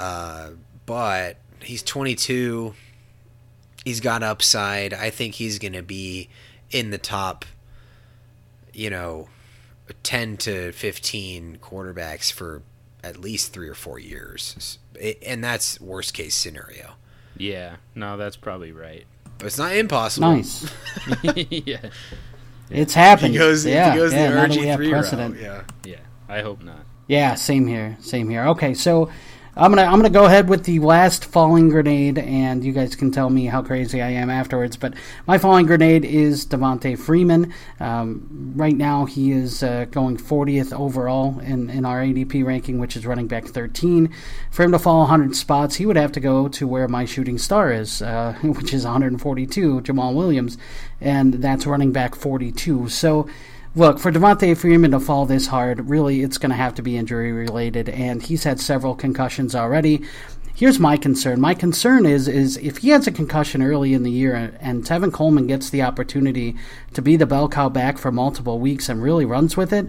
Uh, 0.00 0.50
but 0.86 1.36
he's 1.62 1.82
22 1.84 2.74
he's 3.84 4.00
got 4.00 4.22
upside. 4.22 4.92
I 4.94 5.10
think 5.10 5.34
he's 5.34 5.58
going 5.58 5.72
to 5.72 5.82
be 5.82 6.28
in 6.70 6.90
the 6.90 6.98
top, 6.98 7.44
you 8.72 8.90
know, 8.90 9.28
10 10.02 10.36
to 10.38 10.72
15 10.72 11.58
quarterbacks 11.60 12.32
for 12.32 12.62
at 13.02 13.18
least 13.18 13.52
three 13.52 13.68
or 13.68 13.74
four 13.74 13.98
years. 13.98 14.78
And 15.26 15.42
that's 15.42 15.80
worst 15.80 16.14
case 16.14 16.34
scenario. 16.34 16.92
Yeah, 17.36 17.76
no, 17.94 18.16
that's 18.16 18.36
probably 18.36 18.72
right. 18.72 19.04
But 19.38 19.46
it's 19.46 19.58
not 19.58 19.74
impossible. 19.74 20.32
Nice. 20.32 20.70
yeah, 21.22 21.78
It's 22.68 22.92
happened. 22.92 23.32
He 23.32 23.38
goes, 23.38 23.64
yeah, 23.64 23.92
he 23.92 23.98
goes 23.98 24.12
yeah, 24.12 24.28
the 24.28 24.34
now 24.34 24.40
have 24.42 24.80
RG3 24.80 24.90
precedent. 24.90 25.34
route. 25.36 25.42
Yeah. 25.42 25.62
yeah. 25.84 25.96
I 26.28 26.42
hope 26.42 26.62
not. 26.62 26.84
Yeah, 27.08 27.34
same 27.34 27.66
here. 27.66 27.96
Same 28.00 28.28
here. 28.28 28.44
Okay, 28.48 28.74
so 28.74 29.10
I'm 29.56 29.72
gonna 29.72 29.82
I'm 29.82 29.96
gonna 29.96 30.10
go 30.10 30.26
ahead 30.26 30.48
with 30.48 30.64
the 30.64 30.78
last 30.78 31.24
falling 31.24 31.70
grenade, 31.70 32.18
and 32.18 32.62
you 32.62 32.72
guys 32.72 32.94
can 32.94 33.10
tell 33.10 33.28
me 33.28 33.46
how 33.46 33.62
crazy 33.62 34.00
I 34.00 34.10
am 34.10 34.30
afterwards. 34.30 34.76
But 34.76 34.94
my 35.26 35.38
falling 35.38 35.66
grenade 35.66 36.04
is 36.04 36.46
Devonta 36.46 36.96
Freeman. 36.96 37.52
Um, 37.80 38.52
right 38.54 38.76
now, 38.76 39.06
he 39.06 39.32
is 39.32 39.64
uh, 39.64 39.86
going 39.90 40.18
40th 40.18 40.72
overall 40.72 41.40
in 41.40 41.68
in 41.68 41.84
our 41.84 42.00
ADP 42.00 42.44
ranking, 42.44 42.78
which 42.78 42.96
is 42.96 43.04
running 43.04 43.26
back 43.26 43.44
13. 43.46 44.14
For 44.52 44.62
him 44.62 44.70
to 44.70 44.78
fall 44.78 45.00
100 45.00 45.34
spots, 45.34 45.74
he 45.74 45.84
would 45.84 45.96
have 45.96 46.12
to 46.12 46.20
go 46.20 46.46
to 46.48 46.68
where 46.68 46.86
my 46.86 47.04
shooting 47.04 47.36
star 47.36 47.72
is, 47.72 48.02
uh, 48.02 48.34
which 48.42 48.72
is 48.72 48.84
142, 48.84 49.80
Jamaal 49.80 50.14
Williams, 50.14 50.58
and 51.00 51.34
that's 51.34 51.66
running 51.66 51.90
back 51.92 52.14
42. 52.14 52.88
So. 52.88 53.28
Look, 53.76 54.00
for 54.00 54.10
Devonta 54.10 54.56
Freeman 54.56 54.90
to 54.90 54.98
fall 54.98 55.26
this 55.26 55.46
hard, 55.46 55.88
really, 55.88 56.22
it's 56.22 56.38
going 56.38 56.50
to 56.50 56.56
have 56.56 56.74
to 56.74 56.82
be 56.82 56.96
injury 56.96 57.30
related, 57.30 57.88
and 57.88 58.20
he's 58.20 58.42
had 58.42 58.58
several 58.58 58.96
concussions 58.96 59.54
already. 59.54 60.02
Here's 60.56 60.80
my 60.80 60.96
concern. 60.96 61.40
My 61.40 61.54
concern 61.54 62.04
is 62.04 62.26
is 62.26 62.56
if 62.58 62.78
he 62.78 62.88
has 62.88 63.06
a 63.06 63.12
concussion 63.12 63.62
early 63.62 63.94
in 63.94 64.02
the 64.02 64.10
year 64.10 64.58
and 64.60 64.84
Tevin 64.84 65.12
Coleman 65.12 65.46
gets 65.46 65.70
the 65.70 65.82
opportunity 65.82 66.54
to 66.92 67.00
be 67.00 67.16
the 67.16 67.24
bell 67.24 67.48
cow 67.48 67.68
back 67.68 67.96
for 67.96 68.12
multiple 68.12 68.58
weeks 68.58 68.88
and 68.88 69.02
really 69.02 69.24
runs 69.24 69.56
with 69.56 69.72
it, 69.72 69.86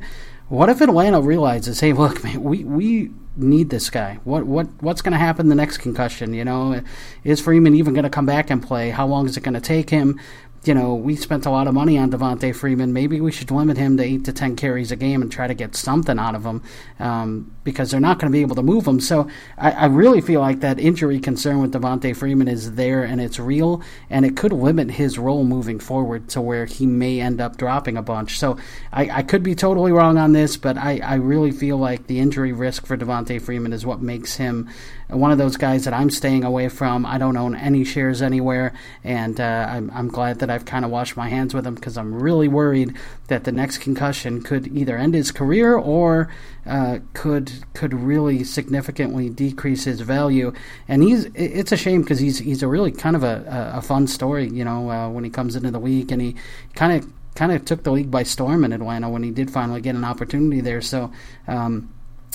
what 0.47 0.69
if 0.69 0.79
Atlanta 0.79 1.19
realizes, 1.19 1.79
hey, 1.79 1.91
look, 1.91 2.23
man, 2.23 2.41
we 2.41 2.63
we 2.63 3.11
need 3.35 3.69
this 3.69 3.89
guy. 3.89 4.19
What 4.23 4.45
what 4.45 4.67
what's 4.81 5.01
going 5.01 5.13
to 5.13 5.17
happen 5.17 5.49
the 5.49 5.55
next 5.55 5.79
concussion? 5.79 6.33
You 6.33 6.45
know, 6.45 6.81
is 7.23 7.41
Freeman 7.41 7.75
even 7.75 7.93
going 7.93 8.03
to 8.03 8.09
come 8.09 8.25
back 8.25 8.49
and 8.49 8.61
play? 8.61 8.91
How 8.91 9.07
long 9.07 9.25
is 9.25 9.35
it 9.35 9.43
going 9.43 9.55
to 9.55 9.59
take 9.61 9.89
him? 9.89 10.19
You 10.63 10.75
know, 10.75 10.93
we 10.93 11.15
spent 11.15 11.47
a 11.47 11.49
lot 11.49 11.67
of 11.67 11.73
money 11.73 11.97
on 11.97 12.11
Devonta 12.11 12.55
Freeman. 12.55 12.93
Maybe 12.93 13.19
we 13.19 13.31
should 13.31 13.49
limit 13.49 13.77
him 13.77 13.97
to 13.97 14.03
eight 14.03 14.25
to 14.25 14.33
ten 14.33 14.55
carries 14.55 14.91
a 14.91 14.95
game 14.95 15.23
and 15.23 15.31
try 15.31 15.47
to 15.47 15.55
get 15.55 15.75
something 15.75 16.19
out 16.19 16.35
of 16.35 16.45
him 16.45 16.61
um, 16.99 17.55
because 17.63 17.89
they're 17.89 17.99
not 17.99 18.19
going 18.19 18.31
to 18.31 18.35
be 18.35 18.41
able 18.41 18.55
to 18.55 18.61
move 18.61 18.85
him. 18.85 18.99
So 18.99 19.27
I, 19.57 19.71
I, 19.71 19.85
really 19.85 20.21
feel 20.21 20.39
like 20.39 20.59
that 20.59 20.79
injury 20.79 21.19
concern 21.19 21.61
with 21.61 21.73
Devonta 21.73 22.15
Freeman 22.15 22.47
is 22.47 22.75
there 22.75 23.03
and 23.03 23.19
it's 23.19 23.39
real, 23.39 23.81
and 24.07 24.23
it 24.23 24.37
could 24.37 24.53
limit 24.53 24.91
his 24.91 25.17
role 25.17 25.43
moving 25.43 25.79
forward 25.79 26.29
to 26.29 26.41
where 26.41 26.65
he 26.65 26.85
may 26.85 27.19
end 27.19 27.41
up 27.41 27.57
dropping 27.57 27.97
a 27.97 28.03
bunch. 28.03 28.37
So 28.37 28.57
I, 28.93 29.09
I 29.09 29.23
could 29.23 29.41
be 29.41 29.55
totally 29.55 29.91
wrong 29.91 30.19
on 30.19 30.33
this, 30.33 30.57
but 30.57 30.77
I, 30.77 30.99
I 30.99 31.15
really 31.15 31.51
feel 31.51 31.77
like 31.77 32.05
the 32.05 32.19
injury 32.19 32.51
risk 32.53 32.85
for 32.85 32.95
Devonta 32.95 33.41
Freeman 33.41 33.73
is 33.73 33.83
what 33.83 34.01
makes 34.01 34.35
him 34.35 34.69
one 35.11 35.31
of 35.31 35.37
those 35.37 35.57
guys 35.57 35.85
that 35.85 35.93
I'm 35.93 36.09
staying 36.09 36.43
away 36.43 36.69
from. 36.69 37.05
I 37.05 37.17
don't 37.17 37.37
own 37.37 37.55
any 37.55 37.83
shares 37.83 38.21
anywhere, 38.21 38.73
and 39.03 39.39
uh, 39.39 39.67
I'm, 39.69 39.91
I'm 39.93 40.07
glad 40.07 40.39
that 40.39 40.49
I've 40.49 40.65
kind 40.65 40.85
of 40.85 40.91
washed 40.91 41.17
my 41.17 41.27
hands 41.27 41.53
with 41.53 41.67
him 41.67 41.75
because 41.75 41.97
I'm 41.97 42.15
really 42.15 42.47
worried 42.47 42.95
that 43.27 43.43
the 43.43 43.51
next 43.51 43.79
concussion 43.79 44.41
could 44.41 44.67
either 44.67 44.97
end 44.97 45.13
his 45.13 45.31
career 45.31 45.75
or 45.75 46.29
uh, 46.65 46.99
could 47.13 47.51
could 47.73 47.93
really 47.93 48.43
significantly 48.43 49.29
decrease 49.29 49.83
his 49.83 50.01
value. 50.01 50.53
And 50.87 51.03
he's 51.03 51.25
it's 51.35 51.71
a 51.71 51.77
shame 51.77 52.01
because 52.01 52.19
he's 52.19 52.39
he's 52.39 52.63
a 52.63 52.67
really 52.67 52.91
kind 52.91 53.15
of 53.15 53.23
a, 53.23 53.71
a 53.75 53.81
fun 53.81 54.07
story, 54.07 54.47
you 54.47 54.63
know, 54.63 54.89
uh, 54.89 55.09
when 55.09 55.23
he 55.23 55.29
comes 55.29 55.55
into 55.55 55.71
the 55.71 55.79
league 55.79 56.11
and 56.11 56.21
he 56.21 56.35
kind 56.75 56.93
of 56.93 57.11
kind 57.35 57.51
of 57.51 57.65
took 57.65 57.83
the 57.83 57.91
league 57.91 58.11
by 58.11 58.23
storm 58.23 58.63
in 58.63 58.73
Atlanta 58.73 59.09
when 59.09 59.23
he 59.23 59.31
did 59.31 59.51
finally 59.51 59.81
get 59.81 59.95
an 59.95 60.05
opportunity 60.05 60.61
there. 60.61 60.81
So. 60.81 61.11
Um, 61.47 61.93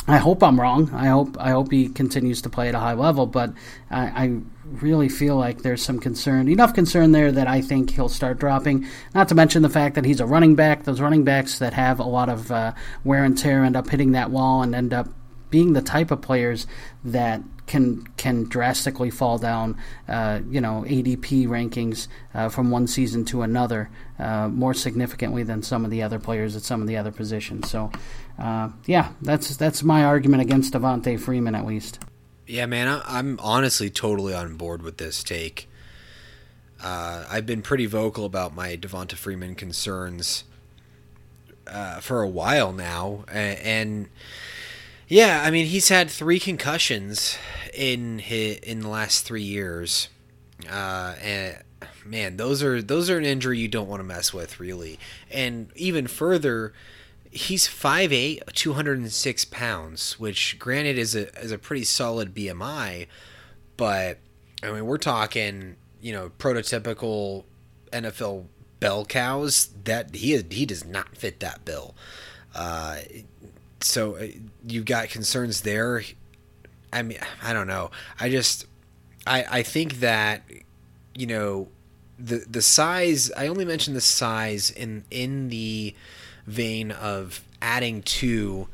I 0.09 0.19
hope 0.19 0.42
I'm 0.42 0.61
wrong. 0.61 0.90
I 0.95 1.09
hope 1.09 1.37
I 1.38 1.51
hope 1.51 1.73
he 1.73 1.88
continues 1.88 2.42
to 2.42 2.49
play 2.49 2.69
at 2.69 2.75
a 2.75 2.79
high 2.79 2.95
level, 2.95 3.27
but 3.27 3.53
I, 3.90 4.07
I, 4.07 4.40
really 4.81 5.09
feel 5.09 5.37
like 5.37 5.62
there's 5.62 5.81
some 5.81 6.01
concern, 6.01 6.49
enough 6.49 6.75
concern 6.75 7.12
there 7.12 7.31
that 7.31 7.47
I 7.47 7.61
think 7.61 7.90
he'll 7.90 8.09
start 8.09 8.40
dropping. 8.40 8.85
Not 9.14 9.29
to 9.29 9.37
mention 9.37 9.62
the 9.62 9.69
fact 9.69 9.95
that 9.95 10.05
he's 10.05 10.19
a 10.19 10.27
running 10.27 10.57
back. 10.57 10.83
Those 10.83 11.01
running 11.01 11.23
backs 11.23 11.61
that 11.61 11.73
have 11.73 12.01
a 12.01 12.05
lot 12.05 12.29
of 12.29 12.51
uh, 12.51 12.73
wear 13.05 13.23
and 13.23 13.38
tear 13.38 13.62
end 13.62 13.77
up 13.77 13.88
hitting 13.88 14.12
that 14.12 14.33
wall 14.33 14.62
and 14.62 14.75
end 14.75 14.92
up 14.92 15.09
being 15.57 15.73
the 15.73 15.81
type 15.81 16.11
of 16.11 16.21
players 16.21 16.66
that 17.03 17.40
can 17.66 18.07
can 18.19 18.45
drastically 18.45 19.09
fall 19.09 19.38
down, 19.38 19.75
uh, 20.07 20.38
you 20.51 20.61
know, 20.61 20.85
ADP 20.87 21.47
rankings 21.47 22.09
uh, 22.35 22.51
from 22.51 22.71
one 22.71 22.87
season 22.87 23.25
to 23.25 23.40
another 23.40 23.88
uh, 24.19 24.49
more 24.49 24.75
significantly 24.75 25.42
than 25.45 25.62
some 25.62 25.83
of 25.83 25.90
the 25.90 26.03
other 26.03 26.19
players 26.19 26.55
at 26.57 26.61
some 26.61 26.83
of 26.83 26.87
the 26.87 26.99
other 26.99 27.11
positions. 27.11 27.71
So, 27.71 27.90
uh, 28.38 28.69
yeah, 28.85 29.12
that's 29.23 29.57
that's 29.57 29.83
my 29.83 30.05
argument 30.05 30.42
against 30.42 30.75
Devonta 30.75 31.19
Freeman 31.19 31.55
at 31.55 31.64
least. 31.64 32.01
Yeah, 32.47 32.66
man, 32.66 32.87
I, 32.87 33.19
am 33.19 33.40
honestly 33.42 33.88
totally 33.88 34.35
on 34.35 34.57
board 34.57 34.83
with 34.83 34.99
this 34.99 35.25
take. 35.25 35.71
Uh, 36.83 37.25
I've 37.31 37.47
been 37.47 37.62
pretty 37.62 37.87
vocal 37.87 38.27
about 38.27 38.55
my 38.55 38.77
Devonta 38.77 39.14
Freeman 39.14 39.55
concerns 39.55 40.45
uh, 41.66 42.01
for 42.01 42.21
a 42.21 42.29
while 42.29 42.75
now, 42.75 43.25
and, 43.29 43.59
and 43.61 44.09
yeah, 45.09 45.42
I 45.45 45.51
mean 45.51 45.66
he's 45.66 45.88
had 45.88 46.11
three 46.11 46.40
concussions 46.40 47.38
in 47.75 48.19
his, 48.19 48.59
in 48.59 48.81
the 48.81 48.88
last 48.88 49.25
three 49.25 49.42
years, 49.42 50.09
uh, 50.71 51.14
and 51.23 51.62
man, 52.05 52.37
those 52.37 52.62
are 52.62 52.83
those 52.83 53.11
are 53.11 53.19
an 53.19 53.25
injury 53.25 53.59
you 53.59 53.69
don't 53.69 53.88
want 53.88 54.01
to 54.01 54.05
mess 54.05 54.33
with, 54.33 54.59
really. 54.59 54.99
And 55.31 55.71
even 55.77 56.07
further, 56.07 56.73
he's 57.31 57.69
5'8", 57.69 58.53
206 58.53 59.45
pounds, 59.47 60.19
which 60.19 60.59
granted 60.59 60.99
is 60.99 61.14
a 61.14 61.33
is 61.40 61.53
a 61.53 61.59
pretty 61.59 61.85
solid 61.85 62.35
BMI, 62.35 63.07
but 63.77 64.19
I 64.62 64.73
mean 64.73 64.87
we're 64.87 64.99
talking 64.99 65.77
you 66.01 66.12
know 66.12 66.31
prototypical 66.38 67.45
NFL 67.92 68.47
bell 68.81 69.05
cows 69.05 69.71
that 69.85 70.14
he 70.14 70.40
he 70.51 70.66
does 70.66 70.85
not 70.85 71.16
fit 71.16 71.40
that 71.40 71.64
bill. 71.64 71.95
Uh, 72.55 72.99
so 73.87 74.16
uh, 74.16 74.27
you've 74.66 74.85
got 74.85 75.09
concerns 75.09 75.62
there. 75.62 76.03
I 76.92 77.03
mean, 77.03 77.18
I 77.42 77.53
don't 77.53 77.66
know. 77.66 77.90
I 78.18 78.29
just, 78.29 78.66
I, 79.27 79.44
I 79.51 79.62
think 79.62 80.01
that, 80.01 80.42
you 81.14 81.27
know, 81.27 81.68
the 82.18 82.44
the 82.49 82.62
size. 82.62 83.31
I 83.33 83.46
only 83.46 83.64
mentioned 83.64 83.96
the 83.96 84.01
size 84.01 84.70
in 84.70 85.05
in 85.11 85.49
the 85.49 85.94
vein 86.46 86.90
of 86.90 87.42
adding 87.61 88.03
to 88.03 88.68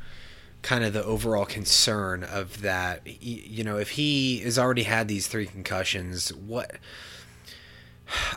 kind 0.61 0.85
of 0.85 0.93
the 0.93 1.03
overall 1.03 1.45
concern 1.45 2.23
of 2.23 2.61
that. 2.61 3.01
You 3.21 3.63
know, 3.63 3.77
if 3.77 3.91
he 3.91 4.39
has 4.39 4.57
already 4.57 4.83
had 4.83 5.07
these 5.07 5.27
three 5.27 5.45
concussions, 5.45 6.33
what? 6.33 6.77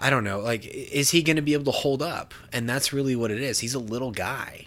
I 0.00 0.10
don't 0.10 0.24
know. 0.24 0.40
Like, 0.40 0.66
is 0.66 1.10
he 1.10 1.22
going 1.22 1.36
to 1.36 1.42
be 1.42 1.52
able 1.52 1.64
to 1.66 1.78
hold 1.78 2.02
up? 2.02 2.34
And 2.52 2.68
that's 2.68 2.92
really 2.92 3.14
what 3.14 3.30
it 3.30 3.40
is. 3.40 3.60
He's 3.60 3.74
a 3.74 3.78
little 3.78 4.10
guy 4.10 4.66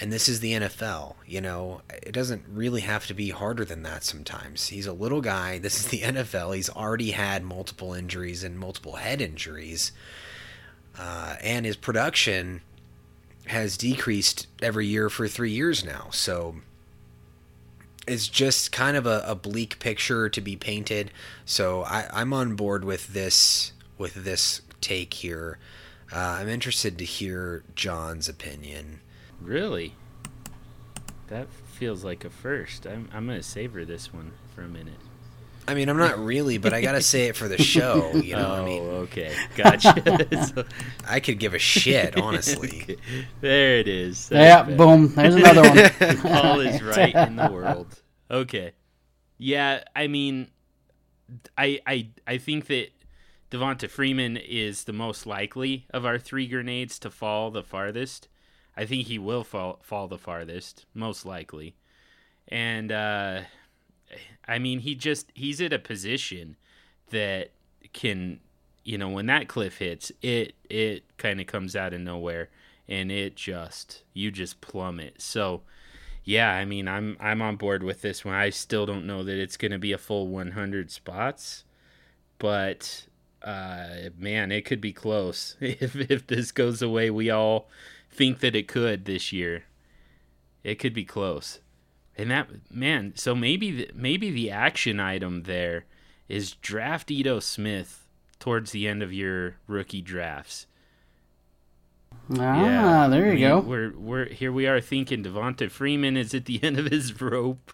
and 0.00 0.12
this 0.12 0.28
is 0.28 0.40
the 0.40 0.52
NFL. 0.52 1.14
You 1.26 1.40
know, 1.40 1.82
it 1.90 2.12
doesn't 2.12 2.44
really 2.48 2.80
have 2.82 3.06
to 3.06 3.14
be 3.14 3.30
harder 3.30 3.64
than 3.64 3.82
that 3.84 4.04
sometimes. 4.04 4.68
He's 4.68 4.86
a 4.86 4.92
little 4.92 5.20
guy. 5.20 5.58
This 5.58 5.78
is 5.78 5.86
the 5.88 6.00
NFL. 6.00 6.54
He's 6.56 6.70
already 6.70 7.12
had 7.12 7.44
multiple 7.44 7.94
injuries 7.94 8.42
and 8.42 8.58
multiple 8.58 8.96
head 8.96 9.20
injuries. 9.20 9.92
Uh, 10.98 11.36
and 11.42 11.66
his 11.66 11.76
production 11.76 12.60
has 13.46 13.76
decreased 13.76 14.46
every 14.62 14.86
year 14.86 15.10
for 15.10 15.28
three 15.28 15.50
years 15.50 15.84
now. 15.84 16.08
So 16.10 16.56
it's 18.06 18.28
just 18.28 18.72
kind 18.72 18.96
of 18.96 19.06
a, 19.06 19.22
a 19.26 19.34
bleak 19.34 19.78
picture 19.78 20.28
to 20.28 20.40
be 20.40 20.56
painted. 20.56 21.10
So 21.44 21.82
I, 21.82 22.08
I'm 22.12 22.32
on 22.32 22.56
board 22.56 22.84
with 22.84 23.08
this 23.08 23.72
with 23.96 24.14
this 24.14 24.60
take 24.80 25.14
here. 25.14 25.58
Uh, 26.12 26.18
I'm 26.18 26.48
interested 26.48 26.98
to 26.98 27.04
hear 27.04 27.62
John's 27.74 28.28
opinion. 28.28 29.00
Really? 29.40 29.94
That 31.28 31.48
feels 31.50 32.04
like 32.04 32.24
a 32.24 32.30
first. 32.30 32.86
I'm 32.86 33.08
I'm 33.12 33.26
gonna 33.26 33.42
savor 33.42 33.84
this 33.84 34.12
one 34.12 34.32
for 34.54 34.62
a 34.62 34.68
minute. 34.68 34.98
I 35.66 35.72
mean, 35.72 35.88
I'm 35.88 35.96
not 35.96 36.18
really, 36.18 36.58
but 36.58 36.74
I 36.74 36.82
gotta 36.82 37.00
say 37.00 37.28
it 37.28 37.36
for 37.36 37.48
the 37.48 37.56
show. 37.56 38.10
You 38.24 38.36
know, 38.36 38.50
oh, 38.50 38.62
I 38.62 38.64
mean, 38.64 38.82
oh, 38.82 39.06
okay, 39.06 39.34
gotcha. 39.56 40.26
so, 40.54 40.64
I 41.08 41.20
could 41.20 41.38
give 41.38 41.54
a 41.54 41.58
shit, 41.58 42.16
honestly. 42.20 42.98
there 43.40 43.78
it 43.78 43.88
is. 43.88 44.28
That's 44.28 44.42
yeah, 44.42 44.62
better. 44.62 44.76
boom. 44.76 45.14
There's 45.14 45.34
another 45.34 45.62
one. 45.62 46.32
All 46.32 46.60
is 46.60 46.82
right 46.82 47.14
in 47.14 47.36
the 47.36 47.50
world. 47.50 48.00
Okay, 48.30 48.72
yeah. 49.38 49.84
I 49.96 50.06
mean, 50.06 50.48
I 51.56 51.80
I 51.86 52.08
I 52.26 52.38
think 52.38 52.66
that 52.66 52.90
Devonta 53.50 53.88
Freeman 53.88 54.36
is 54.36 54.84
the 54.84 54.92
most 54.92 55.26
likely 55.26 55.86
of 55.90 56.04
our 56.04 56.18
three 56.18 56.46
grenades 56.46 56.98
to 57.00 57.10
fall 57.10 57.50
the 57.50 57.62
farthest. 57.62 58.28
I 58.76 58.84
think 58.84 59.06
he 59.06 59.18
will 59.18 59.44
fall 59.44 59.80
fall 59.82 60.08
the 60.08 60.18
farthest, 60.18 60.86
most 60.94 61.24
likely. 61.24 61.74
And 62.48 62.92
uh, 62.92 63.42
I 64.46 64.58
mean, 64.58 64.80
he 64.80 64.94
just 64.94 65.30
he's 65.34 65.60
at 65.60 65.72
a 65.72 65.78
position 65.78 66.56
that 67.10 67.52
can, 67.92 68.40
you 68.84 68.98
know, 68.98 69.08
when 69.08 69.26
that 69.26 69.48
cliff 69.48 69.78
hits, 69.78 70.12
it 70.22 70.54
it 70.68 71.04
kind 71.16 71.40
of 71.40 71.46
comes 71.46 71.76
out 71.76 71.94
of 71.94 72.00
nowhere, 72.00 72.50
and 72.88 73.10
it 73.10 73.36
just 73.36 74.02
you 74.12 74.30
just 74.30 74.60
plummet. 74.60 75.20
So, 75.20 75.62
yeah, 76.24 76.50
I 76.50 76.64
mean, 76.64 76.88
I'm 76.88 77.16
I'm 77.20 77.40
on 77.42 77.56
board 77.56 77.82
with 77.82 78.02
this 78.02 78.24
one. 78.24 78.34
I 78.34 78.50
still 78.50 78.86
don't 78.86 79.06
know 79.06 79.22
that 79.22 79.40
it's 79.40 79.56
going 79.56 79.72
to 79.72 79.78
be 79.78 79.92
a 79.92 79.98
full 79.98 80.28
100 80.28 80.90
spots, 80.90 81.64
but 82.38 83.06
uh, 83.42 84.10
man, 84.18 84.50
it 84.50 84.64
could 84.64 84.80
be 84.80 84.92
close 84.92 85.56
if 85.60 85.96
if 85.96 86.26
this 86.26 86.52
goes 86.52 86.82
away. 86.82 87.10
We 87.10 87.30
all 87.30 87.68
think 88.14 88.40
that 88.40 88.54
it 88.54 88.68
could 88.68 89.04
this 89.04 89.32
year. 89.32 89.64
It 90.62 90.76
could 90.76 90.94
be 90.94 91.04
close. 91.04 91.60
And 92.16 92.30
that 92.30 92.48
man, 92.70 93.12
so 93.16 93.34
maybe 93.34 93.70
the, 93.70 93.90
maybe 93.94 94.30
the 94.30 94.50
action 94.50 95.00
item 95.00 95.42
there 95.42 95.84
is 96.28 96.52
draft 96.52 97.10
Ito 97.10 97.40
Smith 97.40 98.06
towards 98.38 98.70
the 98.70 98.86
end 98.86 99.02
of 99.02 99.12
your 99.12 99.56
rookie 99.66 100.00
drafts. 100.00 100.66
Ah, 102.38 102.62
yeah, 102.62 103.08
there 103.08 103.26
you 103.26 103.34
we, 103.34 103.40
go. 103.40 103.60
We're 103.60 103.92
we're 103.96 104.26
here. 104.26 104.52
We 104.52 104.66
are 104.66 104.80
thinking 104.80 105.24
Devonta 105.24 105.70
Freeman 105.70 106.16
is 106.16 106.34
at 106.34 106.46
the 106.46 106.60
end 106.62 106.78
of 106.78 106.86
his 106.86 107.20
rope, 107.20 107.72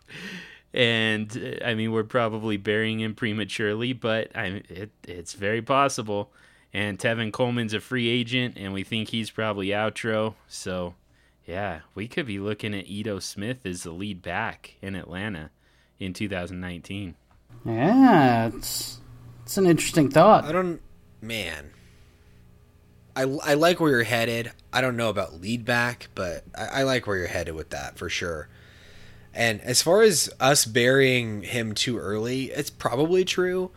and 0.72 1.58
uh, 1.62 1.64
I 1.64 1.74
mean 1.74 1.92
we're 1.92 2.02
probably 2.02 2.56
burying 2.56 3.00
him 3.00 3.14
prematurely, 3.14 3.92
but 3.92 4.34
I 4.34 4.62
it, 4.68 4.90
it's 5.06 5.34
very 5.34 5.62
possible. 5.62 6.32
And 6.72 6.98
Tevin 6.98 7.32
Coleman's 7.32 7.74
a 7.74 7.80
free 7.80 8.08
agent, 8.08 8.56
and 8.56 8.72
we 8.72 8.84
think 8.84 9.08
he's 9.08 9.30
probably 9.30 9.68
outro. 9.68 10.34
So, 10.46 10.94
yeah, 11.46 11.80
we 11.94 12.06
could 12.06 12.26
be 12.26 12.38
looking 12.38 12.74
at 12.74 12.88
Ito 12.88 13.18
Smith 13.18 13.66
as 13.66 13.82
the 13.82 13.90
lead 13.90 14.22
back 14.22 14.74
in 14.80 14.94
Atlanta 14.94 15.50
in 15.98 16.12
2019. 16.12 17.16
Yeah, 17.64 18.50
it's 18.54 19.00
it's 19.42 19.58
an 19.58 19.66
interesting 19.66 20.10
thought. 20.10 20.44
I 20.44 20.52
don't, 20.52 20.80
man. 21.20 21.70
I, 23.16 23.22
I 23.22 23.54
like 23.54 23.80
where 23.80 23.90
you're 23.90 24.02
headed. 24.04 24.52
I 24.72 24.80
don't 24.80 24.96
know 24.96 25.08
about 25.08 25.40
lead 25.40 25.64
back, 25.64 26.08
but 26.14 26.44
I, 26.56 26.66
I 26.66 26.82
like 26.84 27.06
where 27.06 27.18
you're 27.18 27.26
headed 27.26 27.54
with 27.54 27.70
that 27.70 27.98
for 27.98 28.08
sure. 28.08 28.48
And 29.34 29.60
as 29.60 29.82
far 29.82 30.02
as 30.02 30.30
us 30.40 30.64
burying 30.64 31.42
him 31.42 31.74
too 31.74 31.98
early, 31.98 32.44
it's 32.44 32.70
probably 32.70 33.24
true. 33.24 33.70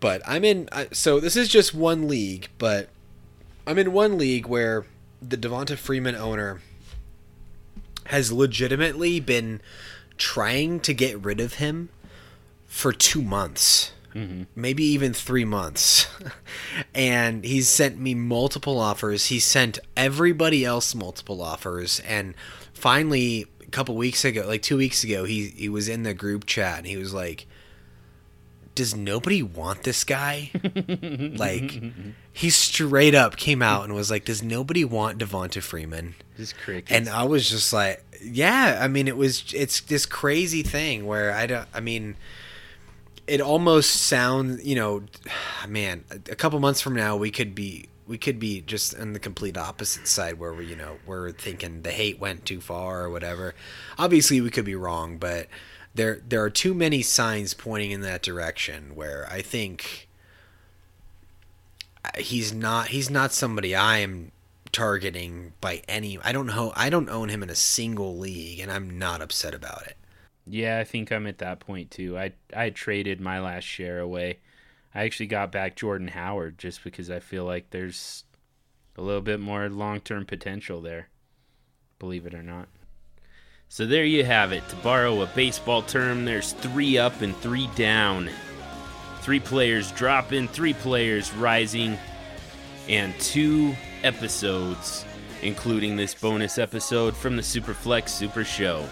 But 0.00 0.22
I'm 0.26 0.44
in. 0.44 0.68
So 0.92 1.20
this 1.20 1.36
is 1.36 1.48
just 1.48 1.74
one 1.74 2.08
league, 2.08 2.48
but 2.58 2.88
I'm 3.66 3.78
in 3.78 3.92
one 3.92 4.18
league 4.18 4.46
where 4.46 4.86
the 5.22 5.36
Devonta 5.36 5.76
Freeman 5.76 6.16
owner 6.16 6.60
has 8.06 8.32
legitimately 8.32 9.20
been 9.20 9.60
trying 10.16 10.80
to 10.80 10.92
get 10.92 11.22
rid 11.22 11.40
of 11.40 11.54
him 11.54 11.90
for 12.66 12.92
two 12.92 13.22
months. 13.22 13.92
Mm-hmm. 14.14 14.44
Maybe 14.56 14.84
even 14.84 15.12
three 15.12 15.44
months. 15.44 16.08
and 16.94 17.44
he's 17.44 17.68
sent 17.68 17.98
me 17.98 18.14
multiple 18.14 18.78
offers. 18.78 19.26
He 19.26 19.38
sent 19.38 19.78
everybody 19.96 20.64
else 20.64 20.94
multiple 20.94 21.42
offers. 21.42 22.00
And 22.00 22.34
finally, 22.74 23.46
a 23.62 23.70
couple 23.70 23.94
weeks 23.96 24.24
ago, 24.24 24.46
like 24.46 24.62
two 24.62 24.76
weeks 24.76 25.04
ago, 25.04 25.24
he, 25.24 25.48
he 25.48 25.68
was 25.68 25.88
in 25.88 26.02
the 26.02 26.14
group 26.14 26.46
chat 26.46 26.78
and 26.78 26.86
he 26.86 26.96
was 26.96 27.14
like, 27.14 27.46
does 28.80 28.96
nobody 28.96 29.42
want 29.42 29.82
this 29.82 30.04
guy? 30.04 30.50
like, 31.36 31.82
he 32.32 32.48
straight 32.48 33.14
up 33.14 33.36
came 33.36 33.60
out 33.60 33.84
and 33.84 33.94
was 33.94 34.10
like, 34.10 34.24
does 34.24 34.42
nobody 34.42 34.86
want 34.86 35.18
Devonta 35.18 35.62
Freeman? 35.62 36.14
Just 36.38 36.56
crickets. 36.56 36.90
And 36.90 37.06
I 37.06 37.24
was 37.24 37.50
just 37.50 37.74
like, 37.74 38.02
yeah. 38.24 38.78
I 38.80 38.88
mean, 38.88 39.06
it 39.06 39.18
was 39.18 39.52
it's 39.54 39.82
this 39.82 40.06
crazy 40.06 40.62
thing 40.62 41.04
where 41.04 41.30
I 41.30 41.46
don't. 41.46 41.68
I 41.74 41.80
mean, 41.80 42.16
it 43.26 43.42
almost 43.42 43.90
sounds, 43.90 44.64
you 44.64 44.76
know, 44.76 45.02
man. 45.68 46.04
A 46.30 46.34
couple 46.34 46.58
months 46.58 46.80
from 46.80 46.96
now, 46.96 47.18
we 47.18 47.30
could 47.30 47.54
be 47.54 47.86
we 48.06 48.16
could 48.16 48.40
be 48.40 48.62
just 48.62 48.98
on 48.98 49.12
the 49.12 49.18
complete 49.18 49.58
opposite 49.58 50.08
side 50.08 50.38
where 50.38 50.54
we 50.54 50.64
you 50.64 50.76
know 50.76 50.96
we're 51.04 51.32
thinking 51.32 51.82
the 51.82 51.90
hate 51.90 52.18
went 52.18 52.46
too 52.46 52.62
far 52.62 53.02
or 53.02 53.10
whatever. 53.10 53.54
Obviously, 53.98 54.40
we 54.40 54.48
could 54.48 54.64
be 54.64 54.74
wrong, 54.74 55.18
but 55.18 55.48
there 55.94 56.20
there 56.26 56.42
are 56.42 56.50
too 56.50 56.74
many 56.74 57.02
signs 57.02 57.54
pointing 57.54 57.90
in 57.90 58.00
that 58.02 58.22
direction 58.22 58.94
where 58.94 59.28
I 59.30 59.42
think 59.42 60.08
he's 62.18 62.52
not 62.52 62.88
he's 62.88 63.10
not 63.10 63.32
somebody 63.32 63.74
I 63.74 63.98
am 63.98 64.32
targeting 64.72 65.52
by 65.60 65.82
any 65.88 66.18
I 66.20 66.32
don't 66.32 66.46
know 66.46 66.72
I 66.76 66.90
don't 66.90 67.08
own 67.08 67.28
him 67.28 67.42
in 67.42 67.50
a 67.50 67.56
single 67.56 68.16
league 68.16 68.60
and 68.60 68.70
I'm 68.70 68.98
not 68.98 69.20
upset 69.20 69.54
about 69.54 69.86
it. 69.86 69.96
Yeah, 70.46 70.78
I 70.78 70.84
think 70.84 71.12
I'm 71.12 71.26
at 71.26 71.38
that 71.38 71.60
point 71.60 71.90
too. 71.90 72.16
I 72.18 72.32
I 72.54 72.70
traded 72.70 73.20
my 73.20 73.40
last 73.40 73.64
share 73.64 73.98
away. 74.00 74.38
I 74.94 75.04
actually 75.04 75.26
got 75.26 75.52
back 75.52 75.76
Jordan 75.76 76.08
Howard 76.08 76.58
just 76.58 76.82
because 76.82 77.10
I 77.10 77.20
feel 77.20 77.44
like 77.44 77.70
there's 77.70 78.24
a 78.96 79.02
little 79.02 79.20
bit 79.20 79.38
more 79.38 79.68
long-term 79.68 80.26
potential 80.26 80.80
there. 80.80 81.08
Believe 82.00 82.26
it 82.26 82.34
or 82.34 82.42
not. 82.42 82.68
So 83.70 83.86
there 83.86 84.04
you 84.04 84.24
have 84.24 84.52
it. 84.52 84.68
To 84.68 84.76
borrow 84.76 85.22
a 85.22 85.26
baseball 85.26 85.80
term, 85.80 86.26
there's 86.26 86.52
3 86.52 86.98
up 86.98 87.22
and 87.22 87.34
3 87.36 87.68
down. 87.76 88.28
3 89.22 89.40
players 89.40 89.90
dropping, 89.92 90.48
3 90.48 90.74
players 90.74 91.32
rising, 91.32 91.96
and 92.88 93.18
2 93.20 93.74
episodes 94.02 95.06
including 95.42 95.96
this 95.96 96.14
bonus 96.14 96.58
episode 96.58 97.16
from 97.16 97.36
the 97.36 97.42
Superflex 97.42 98.10
Super 98.10 98.44
Show. 98.44 98.86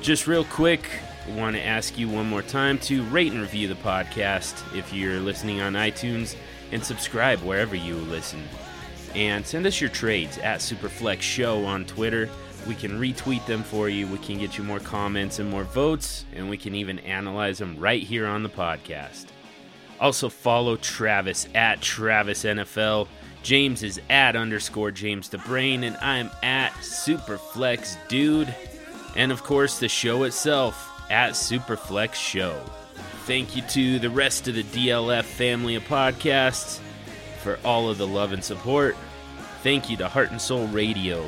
Just 0.00 0.26
real 0.26 0.44
quick, 0.44 0.88
I 1.28 1.30
want 1.36 1.54
to 1.56 1.62
ask 1.62 1.96
you 1.96 2.08
one 2.08 2.28
more 2.28 2.42
time 2.42 2.78
to 2.80 3.04
rate 3.04 3.32
and 3.32 3.40
review 3.40 3.68
the 3.68 3.74
podcast 3.74 4.76
if 4.76 4.92
you're 4.92 5.20
listening 5.20 5.60
on 5.60 5.74
iTunes 5.74 6.34
and 6.72 6.84
subscribe 6.84 7.40
wherever 7.40 7.76
you 7.76 7.94
listen. 7.94 8.42
And 9.14 9.46
send 9.46 9.66
us 9.66 9.80
your 9.80 9.90
trades 9.90 10.38
at 10.38 10.60
Superflex 10.60 11.20
Show 11.20 11.64
on 11.64 11.84
Twitter. 11.84 12.28
We 12.66 12.74
can 12.74 12.92
retweet 12.92 13.44
them 13.46 13.62
for 13.62 13.88
you. 13.88 14.06
We 14.06 14.18
can 14.18 14.38
get 14.38 14.56
you 14.56 14.64
more 14.64 14.80
comments 14.80 15.38
and 15.38 15.50
more 15.50 15.64
votes, 15.64 16.24
and 16.34 16.48
we 16.48 16.56
can 16.56 16.74
even 16.74 16.98
analyze 17.00 17.58
them 17.58 17.76
right 17.78 18.02
here 18.02 18.26
on 18.26 18.42
the 18.42 18.48
podcast. 18.48 19.26
Also, 20.00 20.28
follow 20.28 20.76
Travis 20.76 21.48
at 21.54 21.80
Travis 21.80 22.44
NFL. 22.44 23.08
James 23.42 23.82
is 23.82 24.00
at 24.08 24.36
underscore 24.36 24.90
James 24.90 25.28
the 25.28 25.38
Brain, 25.38 25.84
and 25.84 25.96
I'm 25.96 26.30
at 26.42 26.72
Superflex 26.74 27.96
Dude 28.08 28.54
and 29.16 29.32
of 29.32 29.42
course 29.42 29.78
the 29.78 29.88
show 29.88 30.24
itself 30.24 30.88
at 31.10 31.32
Superflex 31.32 32.14
Show. 32.14 32.58
Thank 33.26 33.54
you 33.54 33.62
to 33.62 33.98
the 33.98 34.10
rest 34.10 34.48
of 34.48 34.54
the 34.54 34.64
DLF 34.64 35.24
family 35.24 35.74
of 35.74 35.84
podcasts 35.84 36.80
for 37.42 37.58
all 37.64 37.88
of 37.88 37.98
the 37.98 38.06
love 38.06 38.32
and 38.32 38.42
support. 38.42 38.96
Thank 39.62 39.90
you 39.90 39.96
to 39.98 40.08
Heart 40.08 40.30
and 40.32 40.40
Soul 40.40 40.66
Radio 40.68 41.24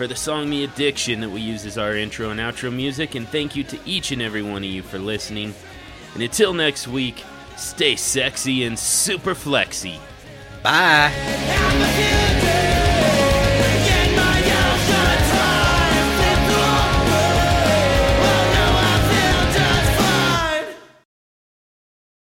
for 0.00 0.06
the 0.06 0.16
song 0.16 0.48
The 0.48 0.64
Addiction 0.64 1.20
that 1.20 1.28
we 1.28 1.42
use 1.42 1.66
as 1.66 1.76
our 1.76 1.94
intro 1.94 2.30
and 2.30 2.40
outro 2.40 2.74
music, 2.74 3.16
and 3.16 3.28
thank 3.28 3.54
you 3.54 3.62
to 3.64 3.78
each 3.84 4.12
and 4.12 4.22
every 4.22 4.40
one 4.40 4.64
of 4.64 4.70
you 4.70 4.82
for 4.82 4.98
listening. 4.98 5.52
And 6.14 6.22
until 6.22 6.54
next 6.54 6.88
week, 6.88 7.22
stay 7.58 7.96
sexy 7.96 8.64
and 8.64 8.78
super 8.78 9.34
flexy. 9.34 10.00
Bye. 10.62 12.28